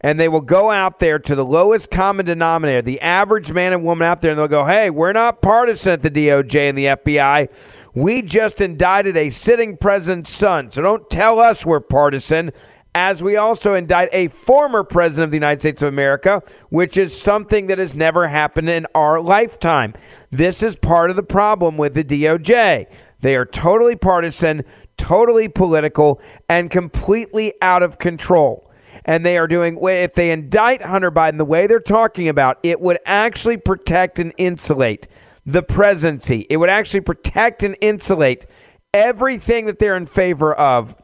And 0.00 0.20
they 0.20 0.28
will 0.28 0.42
go 0.42 0.70
out 0.70 1.00
there 1.00 1.18
to 1.18 1.34
the 1.34 1.44
lowest 1.44 1.90
common 1.90 2.24
denominator, 2.26 2.82
the 2.82 3.00
average 3.00 3.50
man 3.50 3.72
and 3.72 3.82
woman 3.82 4.06
out 4.06 4.20
there, 4.22 4.30
and 4.30 4.38
they'll 4.38 4.46
go, 4.46 4.64
hey, 4.64 4.90
we're 4.90 5.12
not 5.12 5.42
partisan 5.42 5.92
at 5.92 6.02
the 6.02 6.10
DOJ 6.10 6.68
and 6.68 6.78
the 6.78 6.84
FBI. 6.84 7.48
We 7.94 8.22
just 8.22 8.60
indicted 8.60 9.16
a 9.16 9.30
sitting 9.30 9.76
president's 9.76 10.30
son. 10.30 10.70
So 10.70 10.82
don't 10.82 11.10
tell 11.10 11.40
us 11.40 11.66
we're 11.66 11.80
partisan 11.80 12.52
as 12.94 13.22
we 13.22 13.36
also 13.36 13.74
indict 13.74 14.08
a 14.12 14.28
former 14.28 14.82
president 14.82 15.24
of 15.24 15.30
the 15.30 15.36
United 15.36 15.60
States 15.60 15.82
of 15.82 15.88
America, 15.88 16.42
which 16.70 16.96
is 16.96 17.18
something 17.18 17.66
that 17.66 17.78
has 17.78 17.94
never 17.94 18.28
happened 18.28 18.68
in 18.68 18.86
our 18.94 19.20
lifetime. 19.20 19.94
This 20.30 20.62
is 20.62 20.76
part 20.76 21.10
of 21.10 21.16
the 21.16 21.22
problem 21.22 21.76
with 21.76 21.94
the 21.94 22.04
DOJ. 22.04 22.86
They 23.20 23.36
are 23.36 23.44
totally 23.44 23.96
partisan, 23.96 24.64
totally 24.96 25.48
political, 25.48 26.20
and 26.48 26.70
completely 26.70 27.54
out 27.62 27.82
of 27.82 27.98
control. 27.98 28.70
And 29.04 29.24
they 29.24 29.38
are 29.38 29.46
doing, 29.46 29.78
if 29.80 30.14
they 30.14 30.30
indict 30.30 30.82
Hunter 30.82 31.10
Biden 31.10 31.38
the 31.38 31.44
way 31.44 31.66
they're 31.66 31.80
talking 31.80 32.28
about, 32.28 32.58
it 32.62 32.80
would 32.80 32.98
actually 33.06 33.56
protect 33.56 34.18
and 34.18 34.32
insulate 34.36 35.08
the 35.46 35.62
presidency. 35.62 36.46
It 36.50 36.58
would 36.58 36.68
actually 36.68 37.00
protect 37.00 37.62
and 37.62 37.76
insulate 37.80 38.46
everything 38.92 39.66
that 39.66 39.78
they're 39.78 39.96
in 39.96 40.06
favor 40.06 40.52
of 40.54 40.94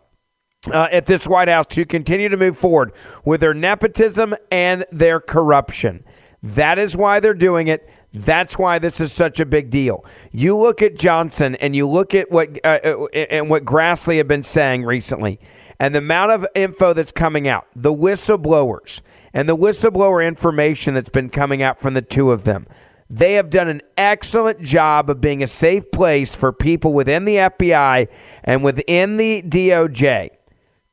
uh, 0.69 0.89
at 0.91 1.07
this 1.07 1.27
White 1.27 1.49
House 1.49 1.67
to 1.71 1.85
continue 1.85 2.29
to 2.29 2.37
move 2.37 2.59
forward 2.59 2.93
with 3.25 3.41
their 3.41 3.55
nepotism 3.55 4.35
and 4.51 4.85
their 4.91 5.21
corruption. 5.21 6.05
That 6.43 6.79
is 6.79 6.97
why 6.97 7.21
they're 7.21 7.35
doing 7.35 7.69
it. 7.69 7.89
That's 8.13 8.59
why 8.59 8.79
this 8.79 9.01
is 9.01 9.13
such 9.13 9.41
a 9.41 9.47
big 9.47 9.71
deal. 9.71 10.05
You 10.31 10.57
look 10.57 10.83
at 10.83 10.97
Johnson 10.97 11.57
and 11.57 11.75
you 11.75 11.89
look 11.89 12.15
at 12.15 12.31
what 12.31 12.59
uh, 12.65 12.79
uh 12.85 13.07
and 13.13 13.51
what 13.51 13.65
Grassley 13.65 14.19
have 14.19 14.29
been 14.29 14.43
saying 14.45 14.85
recently, 14.85 15.41
and 15.81 15.95
the 15.95 15.99
amount 15.99 16.33
of 16.33 16.47
info 16.55 16.93
that's 16.93 17.13
coming 17.13 17.49
out, 17.49 17.67
the 17.75 17.93
whistleblowers 17.93 19.01
and 19.33 19.49
the 19.49 19.57
whistleblower 19.57 20.27
information 20.27 20.95
that's 20.95 21.09
been 21.09 21.29
coming 21.29 21.61
out 21.61 21.81
from 21.81 21.95
the 21.95 22.03
two 22.03 22.31
of 22.31 22.45
them. 22.45 22.67
They 23.11 23.35
have 23.35 23.51
done 23.51 23.69
an 23.69 23.83
excellent 23.97 24.63
job 24.63 25.11
of 25.11 25.21
being 25.21 25.43
a 25.43 25.47
safe 25.47 25.91
place 25.91 26.35
for 26.35 26.53
people 26.53 26.93
within 26.93 27.25
the 27.25 27.37
FBI 27.37 28.09
and 28.45 28.63
within 28.63 29.17
the 29.17 29.43
DOJ 29.43 30.31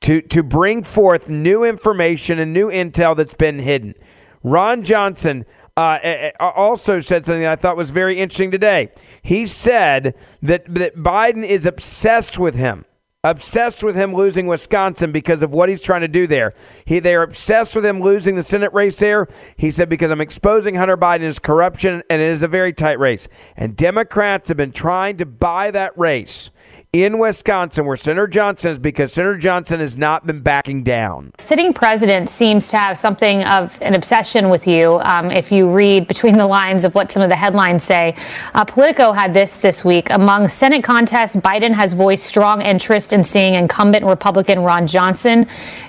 to, 0.01 0.21
to 0.21 0.43
bring 0.43 0.83
forth 0.83 1.29
new 1.29 1.63
information 1.63 2.39
and 2.39 2.51
new 2.53 2.69
intel 2.69 3.15
that's 3.15 3.35
been 3.35 3.59
hidden. 3.59 3.95
Ron 4.43 4.83
Johnson 4.83 5.45
uh, 5.77 6.31
also 6.39 6.99
said 6.99 7.25
something 7.25 7.45
I 7.45 7.55
thought 7.55 7.77
was 7.77 7.91
very 7.91 8.19
interesting 8.19 8.51
today. 8.51 8.89
He 9.21 9.45
said 9.45 10.15
that, 10.41 10.65
that 10.73 10.97
Biden 10.97 11.45
is 11.45 11.65
obsessed 11.65 12.39
with 12.39 12.55
him, 12.55 12.85
obsessed 13.23 13.83
with 13.83 13.95
him 13.95 14.15
losing 14.15 14.47
Wisconsin 14.47 15.11
because 15.11 15.43
of 15.43 15.51
what 15.51 15.69
he's 15.69 15.81
trying 15.81 16.01
to 16.01 16.07
do 16.07 16.25
there. 16.25 16.55
He, 16.85 16.97
they're 16.97 17.21
obsessed 17.21 17.75
with 17.75 17.85
him 17.85 18.01
losing 18.01 18.35
the 18.35 18.43
Senate 18.43 18.73
race 18.73 18.97
there. 18.97 19.27
He 19.55 19.69
said, 19.69 19.87
because 19.87 20.09
I'm 20.09 20.21
exposing 20.21 20.75
Hunter 20.75 20.97
Biden's 20.97 21.39
corruption, 21.39 22.01
and 22.09 22.21
it 22.21 22.29
is 22.29 22.41
a 22.41 22.47
very 22.47 22.73
tight 22.73 22.99
race. 22.99 23.27
And 23.55 23.75
Democrats 23.75 24.47
have 24.47 24.57
been 24.57 24.71
trying 24.71 25.17
to 25.17 25.25
buy 25.27 25.69
that 25.69 25.95
race 25.97 26.49
in 26.93 27.17
Wisconsin 27.17 27.85
where 27.85 27.95
Senator 27.95 28.27
Johnson 28.27 28.71
is 28.71 28.77
because 28.77 29.13
Senator 29.13 29.37
Johnson 29.37 29.79
has 29.79 29.97
not 29.97 30.27
been 30.27 30.41
backing 30.41 30.83
down. 30.83 31.31
Sitting 31.37 31.71
president 31.71 32.27
seems 32.27 32.67
to 32.67 32.77
have 32.77 32.97
something 32.97 33.45
of 33.45 33.81
an 33.81 33.95
obsession 33.95 34.49
with 34.49 34.67
you. 34.67 34.99
Um, 34.99 35.31
if 35.31 35.53
you 35.53 35.71
read 35.71 36.05
between 36.05 36.35
the 36.35 36.45
lines 36.45 36.83
of 36.83 36.93
what 36.93 37.09
some 37.09 37.23
of 37.23 37.29
the 37.29 37.35
headlines 37.37 37.81
say, 37.81 38.17
uh, 38.53 38.65
Politico 38.65 39.13
had 39.13 39.33
this 39.33 39.59
this 39.59 39.85
week. 39.85 40.09
Among 40.09 40.49
Senate 40.49 40.83
contests, 40.83 41.37
Biden 41.37 41.71
has 41.71 41.93
voiced 41.93 42.25
strong 42.25 42.61
interest 42.61 43.13
in 43.13 43.23
seeing 43.23 43.53
incumbent 43.53 44.05
Republican 44.05 44.59
Ron 44.59 44.85
Johnson 44.85 45.47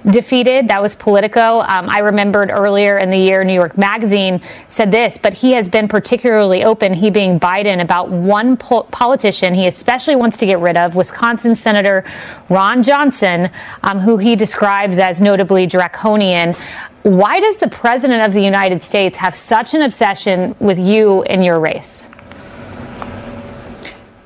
defeated. 0.09 0.69
That 0.69 0.81
was 0.81 0.95
Politico. 0.95 1.62
Um, 1.62 1.91
I 1.91 1.99
remembered 1.99 2.53
earlier 2.53 2.99
in 2.99 3.11
the 3.11 3.19
year, 3.19 3.43
New 3.43 3.55
York 3.55 3.77
Magazine 3.77 4.41
said 4.69 4.93
this, 4.93 5.19
but 5.19 5.35
he 5.35 5.51
has 5.51 5.69
been 5.69 5.88
particularly 5.88 6.62
open, 6.62 6.95
he 6.95 7.11
being 7.11 7.41
Biden, 7.41 7.83
about 7.83 8.09
one 8.09 8.57
po- 8.57 8.85
politician 8.85 9.53
he 9.53 9.67
especially 9.67 10.15
wants 10.15 10.37
to 10.37 10.47
get 10.47 10.61
rid 10.61 10.77
of 10.77 10.91
Wisconsin 10.94 11.55
Senator 11.55 12.05
Ron 12.48 12.83
Johnson, 12.83 13.50
um, 13.83 13.98
who 14.00 14.16
he 14.16 14.37
describes 14.37 14.98
as 14.98 15.20
notably 15.20 15.66
draconian. 15.66 16.55
Why 17.02 17.40
does 17.40 17.57
the 17.57 17.68
President 17.68 18.22
of 18.22 18.33
the 18.33 18.42
United 18.42 18.83
States 18.83 19.16
have 19.16 19.35
such 19.35 19.74
an 19.74 19.83
obsession 19.83 20.55
with 20.61 20.78
you 20.78 21.22
and 21.22 21.44
your 21.44 21.59
race? 21.59 22.09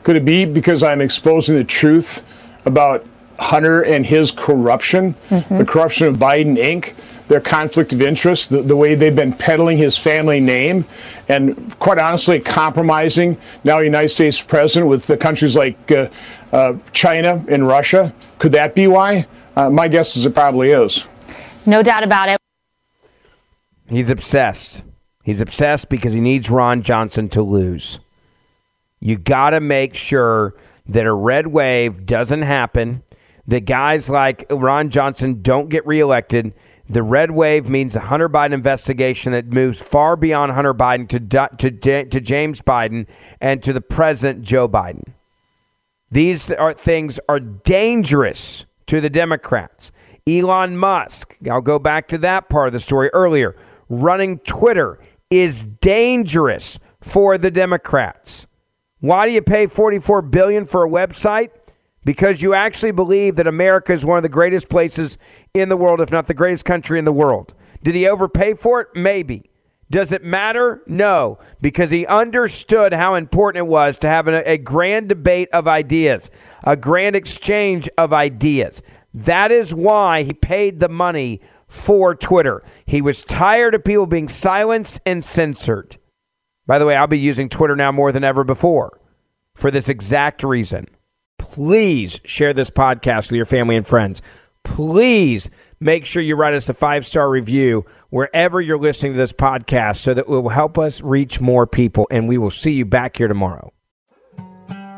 Could 0.02 0.16
it 0.16 0.24
be 0.24 0.44
because 0.44 0.82
I'm 0.82 1.00
exposing 1.00 1.56
the 1.56 1.64
truth 1.64 2.22
about 2.64 3.04
Hunter 3.38 3.82
and 3.82 4.04
his 4.04 4.30
corruption, 4.30 5.14
mm-hmm. 5.30 5.58
the 5.58 5.64
corruption 5.64 6.06
of 6.06 6.16
Biden 6.16 6.56
Inc., 6.56 6.94
their 7.28 7.40
conflict 7.40 7.92
of 7.92 8.00
interest, 8.02 8.50
the, 8.50 8.62
the 8.62 8.76
way 8.76 8.94
they've 8.94 9.16
been 9.16 9.32
peddling 9.32 9.78
his 9.78 9.96
family 9.96 10.40
name, 10.40 10.84
and 11.28 11.76
quite 11.78 11.98
honestly, 11.98 12.40
compromising 12.40 13.36
now 13.64 13.78
United 13.78 14.10
States 14.10 14.40
president 14.40 14.88
with 14.88 15.06
the 15.06 15.16
countries 15.16 15.56
like 15.56 15.90
uh, 15.90 16.08
uh, 16.52 16.74
China 16.92 17.44
and 17.48 17.66
Russia. 17.66 18.14
Could 18.38 18.52
that 18.52 18.74
be 18.74 18.86
why? 18.86 19.26
Uh, 19.56 19.70
my 19.70 19.88
guess 19.88 20.16
is 20.16 20.26
it 20.26 20.34
probably 20.34 20.70
is. 20.70 21.04
No 21.64 21.82
doubt 21.82 22.04
about 22.04 22.28
it. 22.28 22.38
He's 23.88 24.10
obsessed. 24.10 24.82
He's 25.24 25.40
obsessed 25.40 25.88
because 25.88 26.12
he 26.12 26.20
needs 26.20 26.48
Ron 26.50 26.82
Johnson 26.82 27.28
to 27.30 27.42
lose. 27.42 27.98
You 29.00 29.16
got 29.16 29.50
to 29.50 29.60
make 29.60 29.94
sure 29.94 30.54
that 30.88 31.06
a 31.06 31.12
red 31.12 31.48
wave 31.48 32.06
doesn't 32.06 32.42
happen, 32.42 33.02
that 33.46 33.64
guys 33.64 34.08
like 34.08 34.46
Ron 34.50 34.90
Johnson 34.90 35.42
don't 35.42 35.68
get 35.68 35.86
reelected. 35.86 36.54
The 36.88 37.02
red 37.02 37.32
wave 37.32 37.68
means 37.68 37.96
a 37.96 38.00
Hunter 38.00 38.28
Biden 38.28 38.52
investigation 38.52 39.32
that 39.32 39.46
moves 39.46 39.80
far 39.80 40.16
beyond 40.16 40.52
Hunter 40.52 40.74
Biden 40.74 41.08
to, 41.08 41.70
to, 41.70 42.04
to 42.04 42.20
James 42.20 42.62
Biden 42.62 43.06
and 43.40 43.62
to 43.62 43.72
the 43.72 43.80
President 43.80 44.42
Joe 44.42 44.68
Biden. 44.68 45.02
These 46.10 46.52
are 46.52 46.72
things 46.72 47.18
are 47.28 47.40
dangerous 47.40 48.64
to 48.86 49.00
the 49.00 49.10
Democrats. 49.10 49.90
Elon 50.28 50.76
Musk, 50.76 51.36
I'll 51.50 51.60
go 51.60 51.78
back 51.78 52.08
to 52.08 52.18
that 52.18 52.48
part 52.48 52.68
of 52.68 52.72
the 52.72 52.80
story 52.80 53.10
earlier. 53.12 53.56
Running 53.88 54.38
Twitter 54.40 54.98
is 55.30 55.64
dangerous 55.64 56.78
for 57.00 57.38
the 57.38 57.50
Democrats. 57.50 58.46
Why 59.00 59.26
do 59.26 59.32
you 59.32 59.42
pay 59.42 59.66
44 59.66 60.22
billion 60.22 60.64
for 60.64 60.84
a 60.84 60.88
website? 60.88 61.50
Because 62.06 62.40
you 62.40 62.54
actually 62.54 62.92
believe 62.92 63.34
that 63.34 63.48
America 63.48 63.92
is 63.92 64.04
one 64.04 64.16
of 64.16 64.22
the 64.22 64.28
greatest 64.28 64.68
places 64.68 65.18
in 65.52 65.68
the 65.68 65.76
world, 65.76 66.00
if 66.00 66.12
not 66.12 66.28
the 66.28 66.34
greatest 66.34 66.64
country 66.64 67.00
in 67.00 67.04
the 67.04 67.10
world. 67.10 67.52
Did 67.82 67.96
he 67.96 68.06
overpay 68.06 68.54
for 68.54 68.80
it? 68.80 68.88
Maybe. 68.94 69.50
Does 69.90 70.12
it 70.12 70.22
matter? 70.22 70.82
No, 70.86 71.38
because 71.60 71.90
he 71.90 72.06
understood 72.06 72.92
how 72.92 73.16
important 73.16 73.64
it 73.64 73.68
was 73.68 73.98
to 73.98 74.08
have 74.08 74.28
a, 74.28 74.48
a, 74.48 74.56
grand 74.56 75.08
debate 75.08 75.48
of 75.52 75.66
ideas, 75.66 76.30
a 76.62 76.76
grand 76.76 77.16
exchange 77.16 77.88
of 77.98 78.12
ideas. 78.12 78.82
That 79.12 79.50
is 79.50 79.74
why 79.74 80.22
he 80.22 80.32
paid 80.32 80.78
the 80.78 80.88
money 80.88 81.40
for 81.66 82.14
Twitter. 82.14 82.62
He 82.84 83.02
was 83.02 83.24
tired 83.24 83.74
of 83.74 83.82
people 83.82 84.06
being 84.06 84.28
silenced 84.28 85.00
and 85.04 85.24
censored. 85.24 85.98
By 86.68 86.78
the 86.78 86.86
way, 86.86 86.94
I'll 86.94 87.08
be 87.08 87.18
using 87.18 87.48
Twitter 87.48 87.74
now 87.74 87.90
more 87.90 88.12
than 88.12 88.22
ever 88.22 88.44
before 88.44 89.00
for 89.54 89.72
this 89.72 89.88
exact 89.88 90.44
reason. 90.44 90.86
Please 91.38 92.20
share 92.24 92.52
this 92.52 92.68
podcast 92.70 93.30
with 93.30 93.36
your 93.36 93.46
family 93.46 93.76
and 93.76 93.86
friends. 93.86 94.20
Please 94.62 95.48
make 95.80 96.04
sure 96.04 96.22
you 96.22 96.36
write 96.36 96.54
us 96.54 96.68
a 96.68 96.74
five 96.74 97.06
star 97.06 97.30
review 97.30 97.84
wherever 98.10 98.60
you're 98.60 98.78
listening 98.78 99.12
to 99.12 99.18
this 99.18 99.32
podcast 99.32 99.98
so 99.98 100.12
that 100.12 100.22
it 100.22 100.28
will 100.28 100.48
help 100.48 100.76
us 100.76 101.00
reach 101.00 101.40
more 101.40 101.66
people. 101.66 102.06
And 102.10 102.28
we 102.28 102.36
will 102.36 102.50
see 102.50 102.72
you 102.72 102.84
back 102.84 103.16
here 103.16 103.28
tomorrow. 103.28 103.72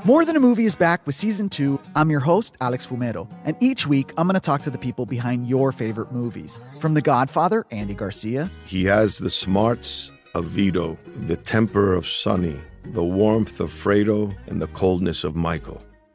More 0.05 0.25
Than 0.25 0.37
a 0.37 0.41
Movie 0.41 0.65
is 0.65 0.75
back 0.75 1.05
with 1.07 1.15
season 1.15 1.49
two. 1.49 1.79
I'm 1.95 2.11
your 2.11 2.21
host, 2.21 2.57
Alex 2.61 2.87
Fumero. 2.87 3.29
And 3.45 3.57
each 3.61 3.87
week, 3.87 4.13
I'm 4.17 4.27
going 4.27 4.35
to 4.35 4.41
talk 4.41 4.63
to 4.63 4.71
the 4.71 4.79
people 4.79 5.07
behind 5.07 5.49
your 5.49 5.71
favorite 5.71 6.13
movies. 6.13 6.59
From 6.81 6.95
The 6.95 7.03
Godfather, 7.03 7.67
Andy 7.71 7.95
Garcia. 7.95 8.49
He 8.65 8.85
has 8.85 9.19
the 9.19 9.29
smarts 9.29 10.11
of 10.35 10.47
Vito, 10.47 10.97
the 11.27 11.37
temper 11.37 11.95
of 11.95 12.07
Sonny, 12.07 12.59
the 12.87 13.05
warmth 13.05 13.61
of 13.61 13.71
Fredo, 13.71 14.35
and 14.47 14.63
the 14.63 14.69
coldness 14.69 15.25
of 15.25 15.37
Michael 15.37 15.83